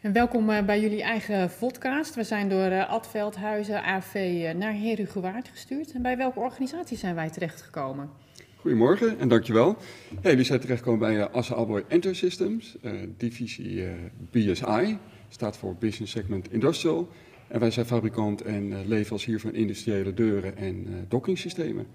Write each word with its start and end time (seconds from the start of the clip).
En 0.00 0.12
welkom 0.12 0.50
eh, 0.50 0.64
bij 0.64 0.80
jullie 0.80 1.02
eigen 1.02 1.50
podcast. 1.58 2.14
We 2.14 2.24
zijn 2.24 2.48
door 2.48 2.70
uh, 2.70 2.90
Ad 2.90 3.08
Veldhuizen, 3.08 3.82
AV, 3.84 4.14
uh, 4.14 4.50
naar 4.50 4.74
Herugewaard 4.74 5.48
gestuurd. 5.48 5.92
En 5.92 6.02
bij 6.02 6.16
welke 6.16 6.38
organisatie 6.38 6.96
zijn 6.96 7.14
wij 7.14 7.30
terechtgekomen? 7.30 8.10
Goedemorgen 8.56 9.18
en 9.18 9.28
dankjewel. 9.28 9.76
Jullie 10.22 10.44
zijn 10.44 10.60
terechtgekomen 10.60 11.00
bij 11.00 11.16
uh, 11.16 11.26
Assa 11.34 11.54
Abloy 11.54 11.84
Enter 11.88 12.16
Systems, 12.16 12.76
divisie 13.16 13.88
BSI, 14.30 14.98
staat 15.28 15.56
voor 15.56 15.76
Business 15.78 16.12
Segment 16.12 16.52
Industrial. 16.52 17.08
En 17.48 17.60
wij 17.60 17.70
zijn 17.70 17.86
fabrikant 17.86 18.42
en 18.42 18.88
leverancier 18.88 19.40
van 19.40 19.54
industriële 19.54 20.14
deuren 20.14 20.56
en 20.56 21.04
dockingsystemen. 21.08 21.86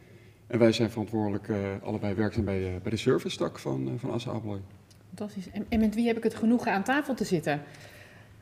En 0.47 0.59
wij 0.59 0.71
zijn 0.71 0.89
verantwoordelijk, 0.89 1.47
allebei 1.83 2.13
werkzaam 2.13 2.45
bij, 2.45 2.79
bij 2.81 2.91
de 2.91 2.97
service 2.97 3.37
tak 3.37 3.59
van, 3.59 3.93
van 3.99 4.11
Assa 4.11 4.31
Abloy. 4.31 4.59
Fantastisch. 5.15 5.51
En, 5.51 5.65
en, 5.69 5.79
met 5.79 5.95
wie 5.95 6.07
heb 6.07 6.17
ik 6.17 6.23
het 6.23 6.35
genoegen 6.35 6.71
aan 6.71 6.83
tafel 6.83 7.13
te 7.13 7.23
zitten? 7.23 7.61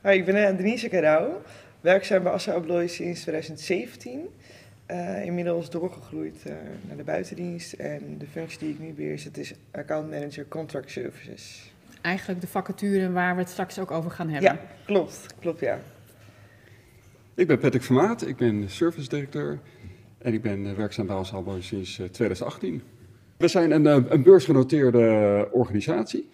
Hoi, 0.03 0.17
ik 0.17 0.25
ben 0.25 0.35
uh, 0.35 0.57
Denise 0.57 0.89
Carau, 0.89 1.31
werkzaam 1.81 2.23
bij 2.23 2.31
Assa 2.31 2.53
Abloy 2.53 2.87
sinds 2.87 3.21
2017. 3.21 4.19
Uh, 4.91 5.25
inmiddels 5.25 5.69
doorgegroeid 5.69 6.43
uh, 6.47 6.53
naar 6.87 6.97
de 6.97 7.03
buitendienst 7.03 7.73
en 7.73 8.17
de 8.17 8.25
functie 8.27 8.59
die 8.59 8.69
ik 8.69 8.79
nu 8.79 8.93
beheers, 8.93 9.23
het 9.23 9.37
is 9.37 9.53
account 9.71 10.09
manager 10.09 10.47
contract 10.47 10.91
services. 10.91 11.73
Eigenlijk 12.01 12.41
de 12.41 12.47
vacature 12.47 13.11
waar 13.11 13.35
we 13.35 13.41
het 13.41 13.49
straks 13.49 13.79
ook 13.79 13.91
over 13.91 14.11
gaan 14.11 14.29
hebben. 14.29 14.51
Ja, 14.51 14.59
klopt, 14.85 15.25
klopt 15.39 15.59
ja. 15.59 15.79
Ik 17.33 17.47
ben 17.47 17.59
Patrick 17.59 17.83
Vermaat, 17.83 18.27
ik 18.27 18.35
ben 18.35 18.69
service 18.69 19.09
directeur 19.09 19.59
en 20.17 20.33
ik 20.33 20.41
ben 20.41 20.75
werkzaam 20.75 21.07
bij 21.07 21.15
Assa 21.15 21.35
Abloy 21.35 21.61
sinds 21.61 22.01
2018. 22.11 22.81
We 23.37 23.47
zijn 23.47 23.71
een, 23.71 23.85
een 24.13 24.23
beursgenoteerde 24.23 25.47
organisatie, 25.51 26.29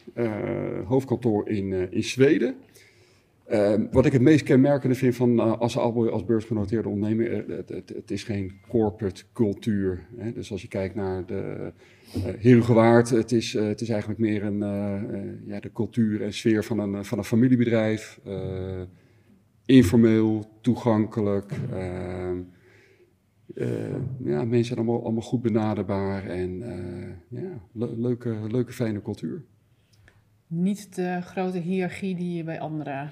hoofdkantoor 0.86 1.50
in, 1.50 1.92
in 1.92 2.04
Zweden. 2.04 2.56
Uh, 3.52 3.74
wat 3.92 4.06
ik 4.06 4.12
het 4.12 4.22
meest 4.22 4.44
kenmerkende 4.44 4.96
vind 4.96 5.16
van 5.16 5.30
uh, 5.30 5.60
Assa 5.60 5.80
Abloy 5.80 6.08
als 6.08 6.26
beursgenoteerde 6.26 6.90
onderneming, 6.90 7.30
uh, 7.30 7.58
het, 7.58 7.70
het, 7.70 7.90
het, 7.90 8.12
is 8.12 8.24
geen 8.24 8.52
corporate 8.68 9.24
cultuur. 9.34 10.08
Hè? 10.18 10.32
Dus 10.32 10.52
als 10.52 10.62
je 10.62 10.68
kijkt 10.68 10.96
naar 10.96 11.26
de 11.26 11.72
uh, 12.18 12.24
Herugewaard, 12.24 13.10
het 13.10 13.32
is, 13.32 13.54
het 13.54 13.82
is 13.82 13.90
eigenlijk 13.90 14.20
meer 14.20 14.44
een, 14.44 14.60
ja, 15.46 15.60
de 15.60 15.72
cultuur 15.72 16.22
en 16.22 16.34
sfeer 16.34 16.64
van 16.64 16.80
een, 16.80 17.06
van 17.06 17.18
een 17.18 17.24
familiebedrijf. 17.24 18.20
informeel, 19.66 20.46
toegankelijk. 20.62 21.52
Ehm, 21.72 22.38
ja, 24.24 24.44
mensen 24.44 24.66
zijn 24.66 24.88
allemaal, 24.88 25.22
goed 25.22 25.42
benaderbaar 25.42 26.26
en 26.26 26.58
ja, 27.30 27.62
le 27.72 27.98
leuke, 27.98 28.38
leuke, 28.48 28.72
fijne 28.72 29.02
cultuur. 29.02 29.44
Niet 30.48 30.96
de 30.96 31.22
grote 31.22 31.58
hiërarchie 31.58 32.16
die 32.16 32.38
je 32.38 32.44
bij 32.44 32.60
andere 32.60 33.10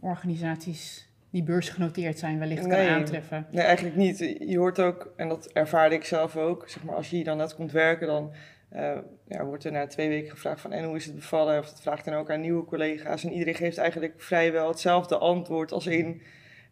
organisaties 0.00 1.08
die 1.30 1.42
beursgenoteerd 1.42 2.18
zijn 2.18 2.38
wellicht 2.38 2.66
nee, 2.66 2.86
kan 2.86 2.94
aantreffen? 2.94 3.46
Nee, 3.50 3.64
eigenlijk 3.64 3.96
niet. 3.96 4.18
Je 4.38 4.58
hoort 4.58 4.80
ook, 4.80 5.12
en 5.16 5.28
dat 5.28 5.46
ervaarde 5.46 5.94
ik 5.94 6.04
zelf 6.04 6.36
ook, 6.36 6.68
zeg 6.68 6.84
maar, 6.84 6.94
als 6.94 7.10
je 7.10 7.16
hier 7.16 7.24
dan 7.24 7.36
net 7.36 7.54
komt 7.54 7.72
werken, 7.72 8.06
dan 8.06 8.32
uh, 8.72 8.98
ja, 9.28 9.44
wordt 9.44 9.64
er 9.64 9.72
na 9.72 9.86
twee 9.86 10.08
weken 10.08 10.30
gevraagd 10.30 10.60
van 10.60 10.72
en 10.72 10.84
hoe 10.84 10.96
is 10.96 11.04
het 11.04 11.14
bevallen? 11.14 11.58
Of 11.58 11.68
dat 11.68 11.80
vraagt 11.80 12.04
dan 12.04 12.14
ook 12.14 12.30
aan 12.30 12.40
nieuwe 12.40 12.64
collega's. 12.64 13.24
En 13.24 13.32
iedereen 13.32 13.54
geeft 13.54 13.78
eigenlijk 13.78 14.14
vrijwel 14.16 14.68
hetzelfde 14.68 15.18
antwoord 15.18 15.72
als 15.72 15.86
in... 15.86 16.22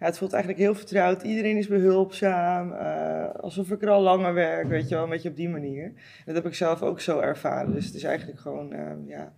Ja, 0.01 0.07
het 0.07 0.19
voelt 0.19 0.33
eigenlijk 0.33 0.63
heel 0.63 0.75
vertrouwd. 0.75 1.23
Iedereen 1.23 1.57
is 1.57 1.67
behulpzaam. 1.67 2.73
Uh, 2.73 3.31
alsof 3.41 3.71
ik 3.71 3.83
er 3.83 3.91
al 3.91 4.03
langer 4.03 4.35
werk, 4.35 4.69
weet 4.69 4.89
je 4.89 4.95
wel. 4.95 5.05
Een 5.05 5.11
beetje 5.11 5.29
op 5.29 5.37
die 5.37 5.49
manier. 5.49 5.93
Dat 6.25 6.35
heb 6.35 6.47
ik 6.47 6.55
zelf 6.55 6.83
ook 6.83 7.01
zo 7.01 7.21
ervaren. 7.21 7.73
Dus 7.73 7.87
het 7.87 7.95
is 7.95 8.03
eigenlijk 8.03 8.41
gewoon 8.41 8.73
uh, 8.73 8.93
ja, 9.07 9.33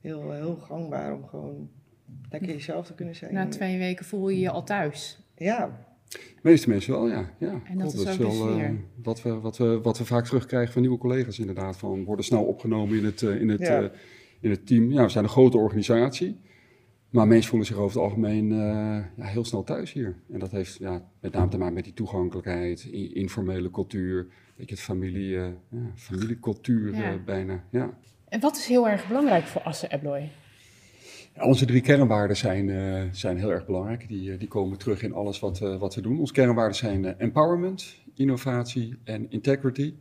heel, 0.00 0.32
heel 0.32 0.56
gangbaar 0.56 1.12
om 1.12 1.26
gewoon 1.26 1.70
lekker 2.30 2.48
jezelf 2.48 2.86
te 2.86 2.94
kunnen 2.94 3.14
zijn. 3.14 3.34
Na 3.34 3.48
twee 3.48 3.78
weken 3.78 4.04
voel 4.04 4.28
je 4.28 4.40
je 4.40 4.50
al 4.50 4.64
thuis. 4.64 5.18
Ja. 5.36 5.86
De 6.08 6.40
meeste 6.42 6.68
mensen 6.68 6.92
wel, 6.92 7.08
ja. 7.08 7.30
ja. 7.38 7.60
En 7.64 7.78
dat, 7.78 7.94
is 7.94 8.06
ook 8.06 8.16
wel 8.16 8.58
uh, 8.60 8.70
wat, 9.02 9.22
we, 9.22 9.40
wat, 9.40 9.56
we, 9.56 9.80
wat 9.80 9.98
we 9.98 10.04
vaak 10.04 10.24
terugkrijgen 10.24 10.72
van 10.72 10.82
nieuwe 10.82 10.98
collega's 10.98 11.38
inderdaad. 11.38 11.76
Van 11.76 12.04
worden 12.04 12.24
snel 12.24 12.44
opgenomen 12.44 12.98
in 12.98 13.04
het, 13.04 13.22
uh, 13.22 13.40
in 13.40 13.48
het, 13.48 13.60
Ja. 13.60 13.82
uh, 13.82 13.88
in 14.40 14.50
het 14.50 14.66
team. 14.66 14.92
Ja, 14.92 15.02
we 15.02 15.08
zijn 15.08 15.24
een 15.24 15.30
grote 15.30 15.58
organisatie. 15.58 16.40
Maar 17.10 17.26
mensen 17.26 17.48
voelen 17.48 17.68
zich 17.68 17.76
over 17.76 17.96
het 17.96 18.04
algemeen 18.04 18.48
ja, 19.16 19.24
heel 19.24 19.44
snel 19.44 19.62
thuis 19.64 19.92
hier. 19.92 20.16
En 20.32 20.38
dat 20.38 20.50
heeft 20.50 20.76
ja, 20.78 21.10
met 21.20 21.32
name 21.32 21.48
te 21.48 21.58
maken 21.58 21.74
met 21.74 21.84
die 21.84 21.92
toegankelijkheid, 21.92 22.84
informele 23.12 23.70
cultuur, 23.70 24.18
een 24.20 24.28
beetje 24.56 24.74
het 24.74 24.84
familie, 24.84 25.28
ja, 25.28 25.52
familiecultuur 25.94 26.94
Ja. 26.94 27.18
bijna. 27.24 27.64
Ja. 27.70 27.98
En 28.28 28.40
wat 28.40 28.56
is 28.56 28.66
heel 28.66 28.88
erg 28.88 29.08
belangrijk 29.08 29.44
voor 29.44 29.62
Asse 29.62 29.90
Abloy? 29.90 30.30
Onze 31.42 31.66
drie 31.66 31.80
kernwaarden 31.80 32.36
zijn, 32.36 32.68
uh, 32.68 33.02
zijn 33.12 33.38
heel 33.38 33.50
erg 33.50 33.66
belangrijk. 33.66 34.08
Die, 34.08 34.30
uh, 34.30 34.38
die 34.38 34.48
komen 34.48 34.78
terug 34.78 35.02
in 35.02 35.12
alles 35.12 35.40
wat, 35.40 35.60
uh, 35.60 35.78
wat 35.78 35.94
we 35.94 36.00
doen. 36.00 36.18
Onze 36.18 36.32
kernwaarden 36.32 36.76
zijn 36.76 37.18
empowerment, 37.18 37.96
innovatie 38.14 38.96
en 39.04 39.30
integrity. 39.30 39.94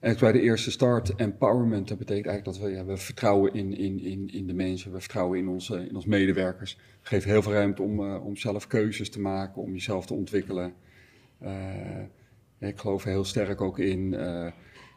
En 0.00 0.16
bij 0.18 0.32
de 0.32 0.40
eerste 0.40 0.70
start, 0.70 1.14
empowerment, 1.14 1.88
dat 1.88 1.98
betekent 1.98 2.26
eigenlijk 2.26 2.58
dat 2.58 2.68
we, 2.68 2.76
ja, 2.76 2.84
we 2.84 2.96
vertrouwen 2.96 3.54
in, 3.54 3.76
in, 3.76 4.00
in, 4.00 4.28
in 4.32 4.46
de 4.46 4.54
mensen, 4.54 4.92
we 4.92 5.00
vertrouwen 5.00 5.38
in 5.38 5.48
onze, 5.48 5.88
in 5.88 5.94
onze 5.94 6.08
medewerkers. 6.08 6.76
We 6.76 7.08
geven 7.08 7.30
heel 7.30 7.42
veel 7.42 7.52
ruimte 7.52 7.82
om, 7.82 8.16
om 8.16 8.36
zelf 8.36 8.66
keuzes 8.66 9.10
te 9.10 9.20
maken, 9.20 9.62
om 9.62 9.72
jezelf 9.72 10.06
te 10.06 10.14
ontwikkelen. 10.14 10.72
Ik 12.58 12.78
geloof 12.78 13.04
er 13.04 13.10
heel 13.10 13.24
sterk 13.24 13.60
ook 13.60 13.78
in 13.78 14.16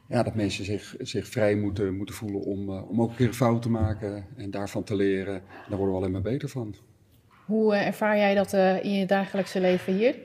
ja, 0.09 0.23
dat 0.23 0.35
mensen 0.35 0.65
zich, 0.65 0.95
zich 0.99 1.27
vrij 1.27 1.55
moeten, 1.55 1.95
moeten 1.95 2.15
voelen 2.15 2.41
om, 2.41 2.69
uh, 2.69 2.89
om 2.89 3.01
ook 3.01 3.09
een 3.09 3.15
keer 3.15 3.27
een 3.27 3.33
fout 3.33 3.61
te 3.61 3.69
maken 3.69 4.25
en 4.37 4.51
daarvan 4.51 4.83
te 4.83 4.95
leren. 4.95 5.41
Daar 5.67 5.77
worden 5.77 5.95
we 5.95 6.01
alleen 6.01 6.11
maar 6.11 6.21
beter 6.21 6.49
van. 6.49 6.75
Hoe 7.45 7.73
uh, 7.73 7.87
ervaar 7.87 8.17
jij 8.17 8.35
dat 8.35 8.53
uh, 8.53 8.83
in 8.83 8.93
je 8.93 9.05
dagelijkse 9.05 9.59
leven 9.59 9.93
hier? 9.93 10.15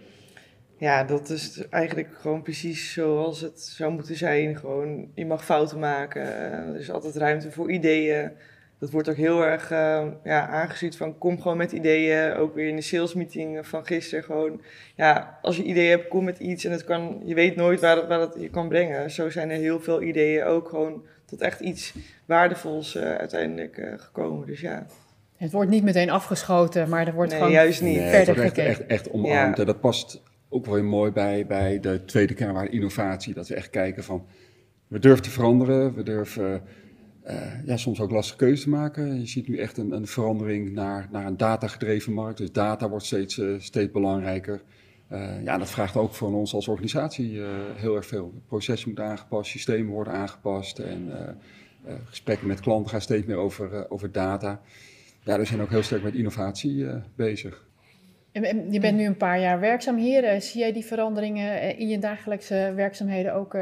Ja, 0.78 1.04
dat 1.04 1.30
is 1.30 1.68
eigenlijk 1.68 2.08
gewoon 2.20 2.42
precies 2.42 2.92
zoals 2.92 3.40
het 3.40 3.60
zou 3.60 3.92
moeten 3.92 4.16
zijn. 4.16 4.56
Gewoon, 4.56 5.10
je 5.14 5.26
mag 5.26 5.44
fouten 5.44 5.78
maken. 5.78 6.22
Er 6.22 6.76
is 6.76 6.90
altijd 6.90 7.16
ruimte 7.16 7.50
voor 7.50 7.70
ideeën. 7.70 8.30
Dat 8.84 8.92
wordt 8.92 9.08
ook 9.08 9.16
heel 9.16 9.44
erg 9.44 9.70
uh, 9.70 10.04
ja, 10.24 10.48
aangeziet 10.48 10.96
van 10.96 11.18
kom 11.18 11.40
gewoon 11.40 11.56
met 11.56 11.72
ideeën. 11.72 12.34
Ook 12.34 12.54
weer 12.54 12.68
in 12.68 12.76
de 12.76 12.82
salesmeeting 12.82 13.66
van 13.66 13.86
gisteren 13.86 14.24
gewoon. 14.24 14.60
Ja, 14.94 15.38
als 15.42 15.56
je 15.56 15.62
ideeën 15.62 15.90
hebt, 15.90 16.08
kom 16.08 16.24
met 16.24 16.38
iets. 16.38 16.64
En 16.64 16.72
het 16.72 16.84
kan, 16.84 17.22
je 17.24 17.34
weet 17.34 17.56
nooit 17.56 17.80
waar 17.80 18.20
het 18.20 18.34
je 18.38 18.50
kan 18.50 18.68
brengen. 18.68 19.10
Zo 19.10 19.30
zijn 19.30 19.50
er 19.50 19.56
heel 19.56 19.80
veel 19.80 20.02
ideeën 20.02 20.44
ook 20.44 20.68
gewoon 20.68 21.04
tot 21.24 21.40
echt 21.40 21.60
iets 21.60 21.94
waardevols 22.24 22.94
uh, 22.94 23.14
uiteindelijk 23.14 23.76
uh, 23.76 23.92
gekomen. 23.96 24.46
Dus 24.46 24.60
ja. 24.60 24.86
Het 25.36 25.52
wordt 25.52 25.70
niet 25.70 25.84
meteen 25.84 26.10
afgeschoten, 26.10 26.88
maar 26.88 27.06
er 27.06 27.14
wordt 27.14 27.30
nee, 27.30 27.38
gewoon 27.38 27.54
juist 27.54 27.82
niet. 27.82 27.96
Nee, 27.96 28.10
verder 28.10 28.18
het 28.18 28.36
wordt 28.36 28.40
echt, 28.40 28.54
gekeken. 28.54 28.88
echt, 28.88 28.90
echt 28.90 29.10
omarmd. 29.10 29.56
Ja. 29.56 29.60
En 29.60 29.66
dat 29.66 29.80
past 29.80 30.22
ook 30.48 30.64
wel 30.64 30.74
weer 30.74 30.84
mooi 30.84 31.10
bij, 31.10 31.46
bij 31.46 31.80
de 31.80 32.04
tweede 32.04 32.34
kernwaarde 32.34 32.70
innovatie. 32.70 33.34
Dat 33.34 33.48
we 33.48 33.54
echt 33.54 33.70
kijken 33.70 34.04
van, 34.04 34.26
we 34.88 34.98
durven 34.98 35.22
te 35.22 35.30
veranderen, 35.30 35.94
we 35.94 36.02
durven 36.02 36.62
uh, 37.26 37.66
ja, 37.66 37.76
soms 37.76 38.00
ook 38.00 38.10
lastige 38.10 38.38
keuzes 38.38 38.66
maken. 38.66 39.20
Je 39.20 39.26
ziet 39.26 39.48
nu 39.48 39.58
echt 39.58 39.78
een, 39.78 39.92
een 39.92 40.06
verandering 40.06 40.72
naar, 40.72 41.08
naar 41.10 41.26
een 41.26 41.36
datagedreven 41.36 42.12
markt. 42.12 42.38
Dus 42.38 42.52
data 42.52 42.88
wordt 42.88 43.04
steeds, 43.04 43.38
uh, 43.38 43.60
steeds 43.60 43.92
belangrijker. 43.92 44.62
Uh, 45.12 45.44
ja, 45.44 45.58
dat 45.58 45.70
vraagt 45.70 45.96
ook 45.96 46.14
van 46.14 46.34
ons 46.34 46.54
als 46.54 46.68
organisatie 46.68 47.40
heel 47.74 47.96
erg 47.96 48.06
veel. 48.06 48.32
Processen 48.46 48.88
moeten 48.88 49.06
aangepast, 49.06 49.50
systemen 49.50 49.92
worden 49.92 50.12
aangepast 50.12 50.78
en 50.78 51.12
gesprekken 52.04 52.46
met 52.46 52.60
klanten 52.60 52.90
gaan 52.90 53.00
steeds 53.00 53.26
meer 53.26 53.36
over, 53.36 53.90
over 53.90 54.12
data. 54.12 54.60
Ja, 55.24 55.38
we 55.38 55.44
zijn 55.44 55.60
ook 55.60 55.70
heel 55.70 55.82
sterk 55.82 56.02
met 56.02 56.14
innovatie 56.14 56.86
bezig. 57.16 57.66
Je 58.70 58.80
bent 58.80 58.96
nu 58.96 59.04
een 59.04 59.16
paar 59.16 59.40
jaar 59.40 59.60
werkzaam 59.60 59.96
hier. 59.96 60.40
Zie 60.40 60.60
jij 60.60 60.72
die 60.72 60.84
veranderingen 60.84 61.78
in 61.78 61.88
je 61.88 61.98
dagelijkse 61.98 62.72
werkzaamheden 62.74 63.34
ook 63.34 63.56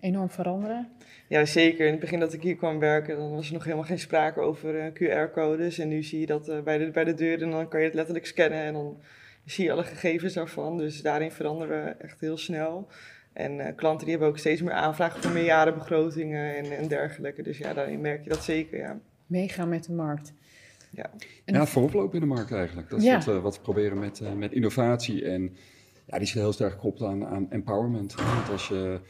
enorm 0.00 0.30
veranderen? 0.30 0.88
Ja, 1.28 1.44
zeker. 1.44 1.84
In 1.84 1.90
het 1.90 2.00
begin 2.00 2.20
dat 2.20 2.32
ik 2.32 2.42
hier 2.42 2.56
kwam 2.56 2.78
werken, 2.78 3.16
dan 3.16 3.30
was 3.30 3.46
er 3.46 3.52
nog 3.52 3.64
helemaal 3.64 3.84
geen 3.84 3.98
sprake 3.98 4.40
over 4.40 4.74
uh, 4.74 4.86
QR-codes. 4.92 5.78
En 5.78 5.88
nu 5.88 6.02
zie 6.02 6.20
je 6.20 6.26
dat 6.26 6.48
uh, 6.48 6.60
bij, 6.60 6.78
de, 6.78 6.90
bij 6.90 7.04
de 7.04 7.14
deur 7.14 7.42
en 7.42 7.50
dan 7.50 7.68
kan 7.68 7.80
je 7.80 7.86
het 7.86 7.94
letterlijk 7.94 8.26
scannen 8.26 8.62
en 8.62 8.72
dan 8.72 9.00
zie 9.44 9.64
je 9.64 9.72
alle 9.72 9.84
gegevens 9.84 10.34
daarvan. 10.34 10.78
Dus 10.78 11.02
daarin 11.02 11.30
veranderen 11.30 11.84
we 11.84 11.90
echt 11.90 12.20
heel 12.20 12.36
snel. 12.36 12.88
En 13.32 13.58
uh, 13.58 13.66
klanten 13.76 14.00
die 14.06 14.10
hebben 14.10 14.28
ook 14.28 14.38
steeds 14.38 14.62
meer 14.62 14.72
aanvragen 14.72 15.22
voor 15.22 15.30
meerjarenbegrotingen 15.30 16.56
en, 16.56 16.76
en 16.76 16.88
dergelijke. 16.88 17.42
Dus 17.42 17.58
ja, 17.58 17.74
daarin 17.74 18.00
merk 18.00 18.24
je 18.24 18.30
dat 18.30 18.44
zeker, 18.44 18.78
ja. 18.78 18.98
Meegaan 19.26 19.68
met 19.68 19.84
de 19.84 19.92
markt. 19.92 20.32
Ja, 20.90 21.10
en 21.44 21.54
ja 21.54 21.66
vooroplopen 21.66 22.14
in 22.14 22.28
de 22.28 22.34
markt 22.34 22.52
eigenlijk. 22.52 22.90
Dat 22.90 22.98
is 22.98 23.04
ja. 23.04 23.14
wat, 23.14 23.24
we, 23.24 23.40
wat 23.40 23.56
we 23.56 23.62
proberen 23.62 23.98
met, 23.98 24.20
met 24.36 24.52
innovatie. 24.52 25.24
En 25.24 25.56
ja, 26.06 26.18
die 26.18 26.26
zit 26.26 26.36
heel 26.36 26.52
sterk 26.52 26.72
gekoppeld 26.72 27.10
aan, 27.10 27.26
aan 27.26 27.50
empowerment. 27.50 28.14
Want 28.14 28.50
als 28.50 28.68
je 28.68 29.00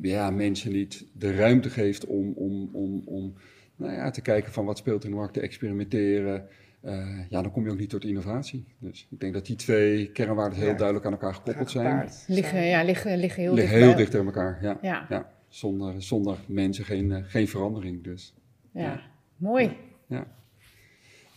ja, 0.00 0.30
mensen 0.30 0.72
niet 0.72 1.06
de 1.12 1.36
ruimte 1.36 1.70
geeft 1.70 2.06
om, 2.06 2.32
om, 2.32 2.68
om, 2.72 3.02
om 3.04 3.34
nou 3.76 3.92
ja, 3.92 4.10
te 4.10 4.20
kijken 4.20 4.52
van 4.52 4.64
wat 4.64 4.78
speelt 4.78 5.04
in 5.04 5.10
de 5.10 5.16
markt, 5.16 5.34
te 5.34 5.40
experimenteren. 5.40 6.48
Uh, 6.84 7.20
ja, 7.28 7.42
dan 7.42 7.52
kom 7.52 7.64
je 7.64 7.70
ook 7.70 7.78
niet 7.78 7.90
tot 7.90 8.04
innovatie. 8.04 8.64
Dus 8.78 9.06
ik 9.10 9.20
denk 9.20 9.32
dat 9.32 9.46
die 9.46 9.56
twee 9.56 10.10
kernwaarden 10.12 10.58
heel 10.58 10.68
ja. 10.68 10.74
duidelijk 10.74 11.06
aan 11.06 11.12
elkaar 11.12 11.34
gekoppeld 11.34 11.70
zijn. 11.70 12.08
Liggen, 12.26 12.66
ja, 12.66 12.82
liggen, 12.82 13.18
liggen 13.18 13.42
heel 13.42 13.54
liggen 13.54 13.72
dicht 13.72 13.84
heel 13.84 13.94
bij... 13.94 13.96
dicht 13.96 14.10
tegen 14.10 14.26
elkaar, 14.26 14.58
ja. 14.62 14.78
ja. 14.82 15.06
ja. 15.08 15.32
Zonder, 15.48 16.02
zonder 16.02 16.38
mensen 16.46 16.84
geen, 16.84 17.10
uh, 17.10 17.18
geen 17.22 17.48
verandering 17.48 18.04
dus. 18.04 18.34
Ja, 18.72 19.00
mooi. 19.36 19.76
Ja. 20.06 20.26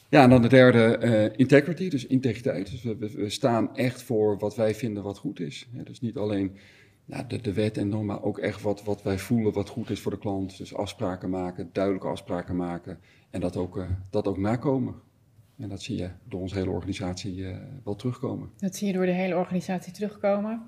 Ja, 0.09 0.23
en 0.23 0.29
dan 0.29 0.41
de 0.41 0.47
derde, 0.47 0.99
uh, 1.03 1.39
integrity, 1.39 1.89
dus 1.89 2.07
integriteit. 2.07 2.71
Dus 2.71 2.83
we, 2.83 2.97
we, 2.97 3.29
staan 3.29 3.75
echt 3.75 4.01
voor 4.01 4.37
wat 4.37 4.55
wij 4.55 4.75
vinden 4.75 5.03
wat 5.03 5.17
goed 5.17 5.39
is. 5.39 5.69
dus 5.83 6.01
niet 6.01 6.17
alleen 6.17 6.55
nou, 7.09 7.27
de, 7.27 7.41
de 7.41 7.53
wet 7.53 7.77
en 7.77 7.89
normen, 7.89 8.07
maar 8.15 8.23
ook 8.23 8.37
echt 8.37 8.61
wat, 8.61 8.83
wat 8.83 9.03
wij 9.03 9.17
voelen 9.17 9.53
wat 9.53 9.69
goed 9.69 9.89
is 9.89 10.01
voor 10.01 10.11
de 10.11 10.17
klant. 10.17 10.57
Dus 10.57 10.75
afspraken 10.75 11.29
maken, 11.29 11.69
duidelijke 11.73 12.07
afspraken 12.07 12.55
maken 12.55 12.99
en 13.29 13.41
dat 13.41 13.57
ook, 13.57 13.77
uh, 13.77 13.89
dat 14.09 14.27
ook 14.27 14.37
nakomen. 14.37 14.95
En 15.57 15.69
dat 15.69 15.81
zie 15.81 15.97
je 15.97 16.09
door 16.23 16.41
onze 16.41 16.55
hele 16.55 16.69
organisatie 16.69 17.35
uh, 17.35 17.57
wel 17.83 17.95
terugkomen. 17.95 18.49
Dat 18.57 18.75
zie 18.75 18.87
je 18.87 18.93
door 18.93 19.05
de 19.05 19.11
hele 19.11 19.35
organisatie 19.35 19.93
terugkomen. 19.93 20.61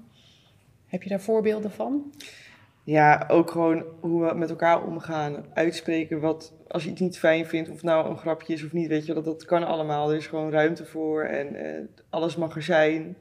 Heb 0.86 1.04
je 1.04 1.10
daar 1.10 1.22
voorbeelden 1.22 1.72
van? 1.72 2.14
Ja, 2.84 3.26
ook 3.28 3.52
gewoon 3.52 3.84
hoe 4.00 4.26
we 4.26 4.34
met 4.36 4.50
elkaar 4.50 4.84
omgaan. 4.84 5.46
Uitspreken 5.54 6.20
wat, 6.20 6.54
als 6.68 6.84
je 6.84 6.90
iets 6.90 7.02
niet 7.02 7.20
fijn 7.20 7.46
vindt, 7.46 7.70
of 7.70 7.84
nou 7.84 8.10
een 8.10 8.18
grapje 8.18 8.54
is 8.54 8.64
of 8.64 8.74
niet, 8.74 8.88
weet 8.88 9.06
je, 9.06 9.14
dat, 9.14 9.26
dat 9.26 9.46
kan 9.46 9.64
allemaal. 9.64 10.10
Er 10.12 10.18
is 10.18 10.28
gewoon 10.28 10.52
ruimte 10.52 10.86
voor 10.86 11.24
en 11.24 11.56
uh, 11.56 11.86
alles 12.10 12.36
mag 12.36 12.56
er 12.56 12.64
zijn. 12.64 13.16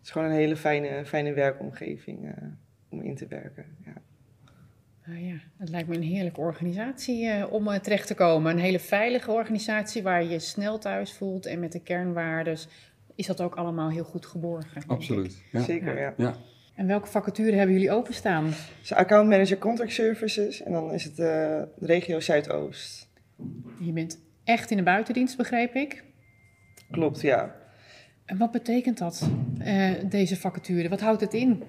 Het 0.00 0.08
is 0.08 0.10
gewoon 0.10 0.28
een 0.28 0.34
hele 0.34 0.56
fijne, 0.56 1.04
fijne 1.04 1.32
werkomgeving 1.32 2.24
uh, 2.24 2.32
om 2.88 3.02
in 3.02 3.16
te 3.16 3.26
werken. 3.26 3.64
Ja. 3.84 3.92
Nou 5.04 5.24
ja, 5.24 5.36
het 5.56 5.68
lijkt 5.68 5.88
me 5.88 5.94
een 5.94 6.02
heerlijke 6.02 6.40
organisatie 6.40 7.26
uh, 7.26 7.52
om 7.52 7.80
terecht 7.80 8.06
te 8.06 8.14
komen. 8.14 8.52
Een 8.52 8.58
hele 8.58 8.78
veilige 8.78 9.30
organisatie 9.30 10.02
waar 10.02 10.22
je 10.22 10.28
je 10.28 10.38
snel 10.38 10.78
thuis 10.78 11.12
voelt 11.12 11.46
en 11.46 11.60
met 11.60 11.72
de 11.72 11.82
kernwaardes 11.82 12.68
is 13.14 13.26
dat 13.26 13.40
ook 13.40 13.54
allemaal 13.54 13.90
heel 13.90 14.04
goed 14.04 14.26
geborgen. 14.26 14.82
Absoluut. 14.86 15.42
Ja. 15.52 15.62
Zeker, 15.62 16.00
ja. 16.00 16.14
ja. 16.16 16.34
En 16.74 16.86
welke 16.86 17.06
vacature 17.06 17.56
hebben 17.56 17.74
jullie 17.74 17.90
openstaan? 17.90 18.44
Dus 18.80 18.92
account 18.92 19.28
manager 19.28 19.58
contract 19.58 19.92
services 19.92 20.62
en 20.62 20.72
dan 20.72 20.92
is 20.92 21.04
het 21.04 21.18
uh, 21.18 21.26
de 21.26 21.66
regio 21.78 22.20
Zuidoost. 22.20 23.08
Je 23.78 23.92
bent 23.92 24.20
echt 24.44 24.70
in 24.70 24.76
de 24.76 24.82
buitendienst, 24.82 25.36
begreep 25.36 25.74
ik? 25.74 26.04
Klopt, 26.90 27.20
ja. 27.20 27.59
En 28.30 28.36
wat 28.36 28.50
betekent 28.50 28.98
dat, 28.98 29.30
uh, 29.66 29.92
deze 30.04 30.36
vacature? 30.36 30.88
Wat 30.88 31.00
houdt 31.00 31.20
het 31.20 31.34
in? 31.34 31.62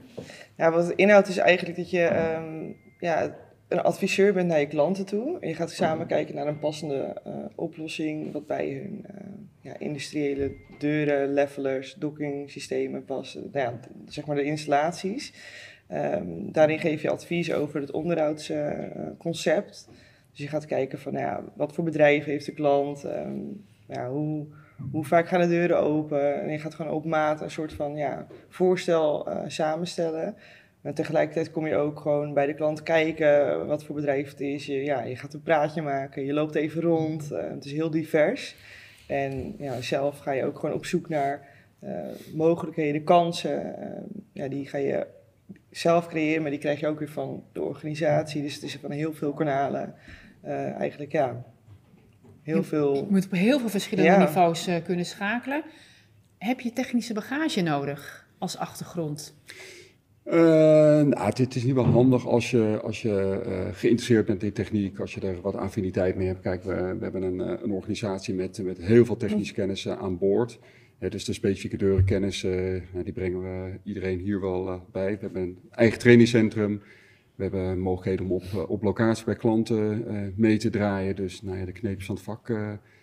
Ja, 0.56 0.72
wat 0.72 0.88
het 0.88 0.96
inhoudt 0.96 1.28
is 1.28 1.38
eigenlijk 1.38 1.78
dat 1.78 1.90
je 1.90 2.36
um, 2.36 2.76
ja, 3.00 3.36
een 3.68 3.82
adviseur 3.82 4.34
bent 4.34 4.48
naar 4.48 4.60
je 4.60 4.68
klanten 4.68 5.06
toe. 5.06 5.40
En 5.40 5.48
je 5.48 5.56
gaat 5.56 5.72
samen 5.72 6.08
kijken 6.08 6.36
naar 6.36 6.48
een 6.48 6.60
passende 6.60 7.22
uh, 7.28 7.34
oplossing 7.56 8.32
wat 8.32 8.48
bij 8.48 8.70
hun 8.70 9.06
uh, 9.12 9.22
ja, 9.62 9.80
industriële 9.80 10.52
deuren, 10.78 11.34
levelers, 11.34 11.94
docking 11.94 12.50
systemen 12.52 13.06
passen. 13.06 13.50
Nou 13.52 13.66
ja, 13.66 13.80
zeg 14.06 14.26
maar 14.26 14.36
de 14.36 14.44
installaties. 14.44 15.34
Um, 15.92 16.52
daarin 16.52 16.80
geef 16.80 17.02
je 17.02 17.10
advies 17.10 17.54
over 17.54 17.80
het 17.80 17.92
onderhoudsconcept. 17.92 19.90
Dus 20.32 20.40
je 20.40 20.48
gaat 20.48 20.66
kijken 20.66 21.00
van 21.00 21.14
nou 21.14 21.26
ja, 21.26 21.44
wat 21.56 21.74
voor 21.74 21.84
bedrijf 21.84 22.26
heeft 22.26 22.46
de 22.46 22.54
klant, 22.54 23.04
um, 23.04 23.66
hoe, 24.10 24.46
hoe 24.92 25.06
vaak 25.06 25.28
gaan 25.28 25.42
de 25.42 25.48
deuren 25.48 25.80
open. 25.80 26.42
En 26.42 26.52
je 26.52 26.60
gaat 26.60 26.76
gewoon 26.76 26.92
op 26.92 27.06
maat 27.06 27.42
een 27.42 27.52
soort 27.52 27.74
van 27.74 27.96
ja, 27.96 28.28
voorstel 28.50 29.28
samenstellen. 29.48 30.36
Maar 30.82 30.94
tegelijkertijd 30.94 31.52
kom 31.52 31.68
je 31.68 31.76
ook 31.76 32.00
gewoon 32.00 32.34
bij 32.34 32.46
de 32.46 32.54
klant 32.54 32.84
kijken 32.84 33.68
wat 33.68 33.84
voor 33.84 33.96
bedrijf 33.96 34.30
het 34.30 34.42
is. 34.42 34.66
Je, 34.66 34.84
ja, 34.84 35.04
je 35.04 35.16
gaat 35.16 35.34
een 35.34 35.42
praatje 35.42 35.82
maken, 35.82 36.26
je 36.26 36.34
loopt 36.34 36.56
even 36.56 36.82
rond. 36.82 37.32
Uh, 37.32 37.50
het 37.50 37.66
is 37.66 37.72
heel 37.72 37.90
divers. 37.90 38.56
En 39.08 39.56
ja, 39.58 39.82
zelf 39.82 40.20
ga 40.20 40.32
je 40.32 40.46
ook 40.46 40.60
gewoon 40.60 40.76
op 40.76 40.86
zoek 40.86 41.10
naar 41.10 41.48
uh, 41.84 42.00
mogelijkheden, 42.34 43.04
kansen. 43.04 43.76
Ja, 44.34 44.48
die 44.48 44.68
ga 44.68 44.78
je 44.78 45.08
zelf 45.70 46.08
creëren, 46.08 46.42
maar 46.42 46.52
die 46.52 46.60
krijg 46.60 46.80
je 46.80 46.88
ook 46.88 47.00
weer 47.00 47.10
van 47.10 47.44
de 47.52 47.62
organisatie. 47.62 48.42
Dus 48.42 48.54
het 48.54 48.64
is 48.64 48.78
van 48.82 48.92
heel 48.92 49.14
veel 49.14 49.34
kanalen. 49.34 49.96
eigenlijk 50.78 51.12
ja, 51.12 51.46
heel 52.42 52.58
je, 52.58 52.64
veel... 52.64 52.96
Je 52.96 53.06
moet 53.10 53.26
op 53.26 53.32
heel 53.32 53.60
veel 53.60 53.70
verschillende 53.70 54.12
ja. 54.12 54.20
niveaus 54.20 54.70
kunnen 54.84 55.06
schakelen. 55.06 55.64
Heb 56.38 56.60
je 56.60 56.74
technische 56.74 57.14
bagage 57.14 57.62
nodig 57.62 58.28
als 58.38 58.58
achtergrond? 58.58 59.36
Uh, 60.26 60.34
nou, 60.34 61.26
het, 61.26 61.38
het, 61.38 61.56
is 61.56 61.64
niet 61.64 61.74
wel 61.74 61.86
handig 61.86 62.28
als 62.28 62.52
je, 62.52 62.80
als 62.84 63.02
je 63.02 63.42
uh, 63.46 63.76
geïnteresseerd 63.76 64.26
bent 64.26 64.44
in 64.44 64.54
techniek, 64.54 65.00
als 65.00 65.14
je 65.14 65.22
er 65.22 65.42
wat 65.42 65.56
affiniteit 65.56 66.16
mee 66.16 66.28
hebt. 66.28 66.42
Kijk, 66.42 66.64
we, 66.64 66.74
we 66.74 67.04
hebben 67.04 67.24
een, 67.24 67.40
een, 67.40 67.72
organisatie 67.72 68.34
met, 68.34 68.64
met 68.64 68.78
heel 68.78 69.06
veel 69.06 69.18
technische 69.18 69.54
kennis 69.54 69.88
aan 69.88 70.18
boord. 70.18 70.60
Ja, 71.00 71.10
dus 71.10 71.26
de 71.26 71.34
specifieke 71.34 71.78
deurenkennis, 71.78 72.44
uh, 72.44 72.82
die 73.04 73.14
brengen 73.14 73.42
we 73.42 73.80
iedereen 73.84 74.20
hier 74.20 74.42
wel 74.42 74.82
bij. 74.92 75.12
We 75.12 75.20
hebben 75.22 75.42
een 75.42 75.58
eigen 75.72 76.00
trainingscentrum. 76.00 76.82
We 77.50 77.58
hebben 77.58 77.80
mogelijkheden 77.80 78.26
om 78.26 78.32
op, 78.32 78.70
op 78.70 78.84
locatie 78.84 79.26
bij 79.26 79.36
klanten 79.36 80.34
mee 80.36 80.58
te 80.58 80.70
draaien. 80.70 81.16
Dus 81.16 81.42
nou 81.42 81.58
ja, 81.58 81.66
de 81.66 81.72
kneepjes 81.72 82.06
van 82.06 82.16
het 82.16 82.24
vak. 82.24 82.48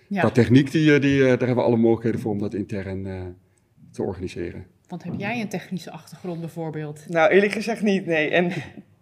Ja. 0.08 0.20
Qua 0.20 0.30
techniek, 0.30 0.70
die, 0.70 0.98
die, 0.98 1.20
daar 1.20 1.28
hebben 1.28 1.56
we 1.56 1.62
alle 1.62 1.76
mogelijkheden 1.76 2.20
voor 2.20 2.32
om 2.32 2.38
dat 2.38 2.54
intern 2.54 3.36
te 3.92 4.02
organiseren. 4.02 4.66
Want 4.88 5.04
heb 5.04 5.14
jij 5.16 5.40
een 5.40 5.48
technische 5.48 5.90
achtergrond 5.90 6.40
bijvoorbeeld? 6.40 7.08
Nou, 7.08 7.30
eerlijk 7.30 7.52
gezegd 7.52 7.82
niet, 7.82 8.06
nee. 8.06 8.30
En 8.30 8.52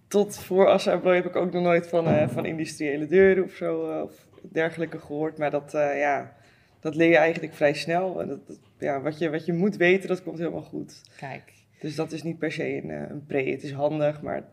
tot 0.09 0.39
voor 0.39 0.69
Assa 0.69 0.93
Abloy 0.93 1.15
heb 1.15 1.27
ik 1.27 1.37
ook 1.37 1.53
nog 1.53 1.63
nooit 1.63 1.89
van, 1.89 2.09
uh, 2.09 2.29
van 2.29 2.47
industriële 2.47 3.07
deuren 3.07 3.45
of 3.45 3.53
zo 3.53 3.91
uh, 3.91 4.03
of 4.03 4.27
dergelijke 4.53 4.99
gehoord. 4.99 5.39
Maar 5.39 5.51
dat, 5.51 5.75
uh, 5.75 5.99
ja, 5.99 6.37
dat 6.81 6.95
leer 6.95 7.09
je 7.09 7.17
eigenlijk 7.17 7.55
vrij 7.55 7.75
snel. 7.75 8.21
En 8.21 8.29
dat, 8.29 8.47
dat, 8.47 8.59
ja, 8.79 9.01
wat, 9.01 9.19
je, 9.19 9.31
wat 9.31 9.47
je 9.47 9.53
moet 9.53 9.77
weten, 9.77 10.09
dat 10.09 10.23
komt 10.23 10.39
helemaal 10.39 10.63
goed. 10.63 11.03
Kijk. 11.17 11.53
Dus 11.81 11.95
dat 11.95 12.13
is 12.13 12.23
niet 12.23 12.39
per 12.39 12.53
se 12.53 12.83
een, 12.83 12.91
een 12.91 13.27
pre. 13.27 13.51
Het 13.51 13.63
is 13.63 13.73
handig, 13.73 14.23
maar 14.23 14.45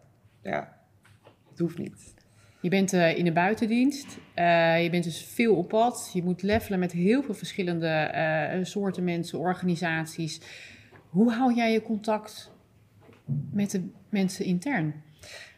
ja, 0.44 0.78
het 1.50 1.60
hoeft 1.60 1.78
niet. 1.78 2.14
Je 2.62 2.70
bent 2.70 2.94
uh, 2.94 3.18
in 3.18 3.26
de 3.26 3.32
buitendienst. 3.32 4.18
Uh, 4.36 4.84
je 4.84 4.90
bent 4.90 5.04
dus 5.04 5.26
veel 5.26 5.56
op 5.56 5.68
pad. 5.68 6.12
Je 6.14 6.24
moet 6.24 6.42
levelen 6.42 6.80
met 6.80 6.92
heel 6.92 7.24
veel 7.24 7.34
verschillende 7.34 8.12
uh, 8.56 8.64
soorten 8.64 9.04
mensen, 9.04 9.40
organisaties. 9.40 10.42
Hoe 11.10 11.32
hou 11.32 11.54
jij 11.54 11.72
je 11.72 11.82
contact 11.82 12.52
met 13.52 13.72
de 13.72 13.90
mensen 14.10 14.46
intern? 14.46 14.94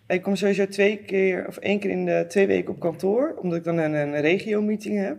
Ik 0.08 0.22
kom 0.22 0.36
sowieso 0.36 0.68
twee 0.68 0.98
keer 0.98 1.48
of 1.48 1.58
één 1.58 1.80
keer 1.80 1.90
in 1.90 2.06
de 2.06 2.26
twee 2.28 2.48
weken 2.48 2.74
op 2.74 2.80
kantoor, 2.80 3.36
omdat 3.42 3.58
ik 3.58 3.64
dan 3.64 3.78
een, 3.78 3.94
een 3.94 4.22
regio-meeting 4.22 4.98
heb. 5.00 5.18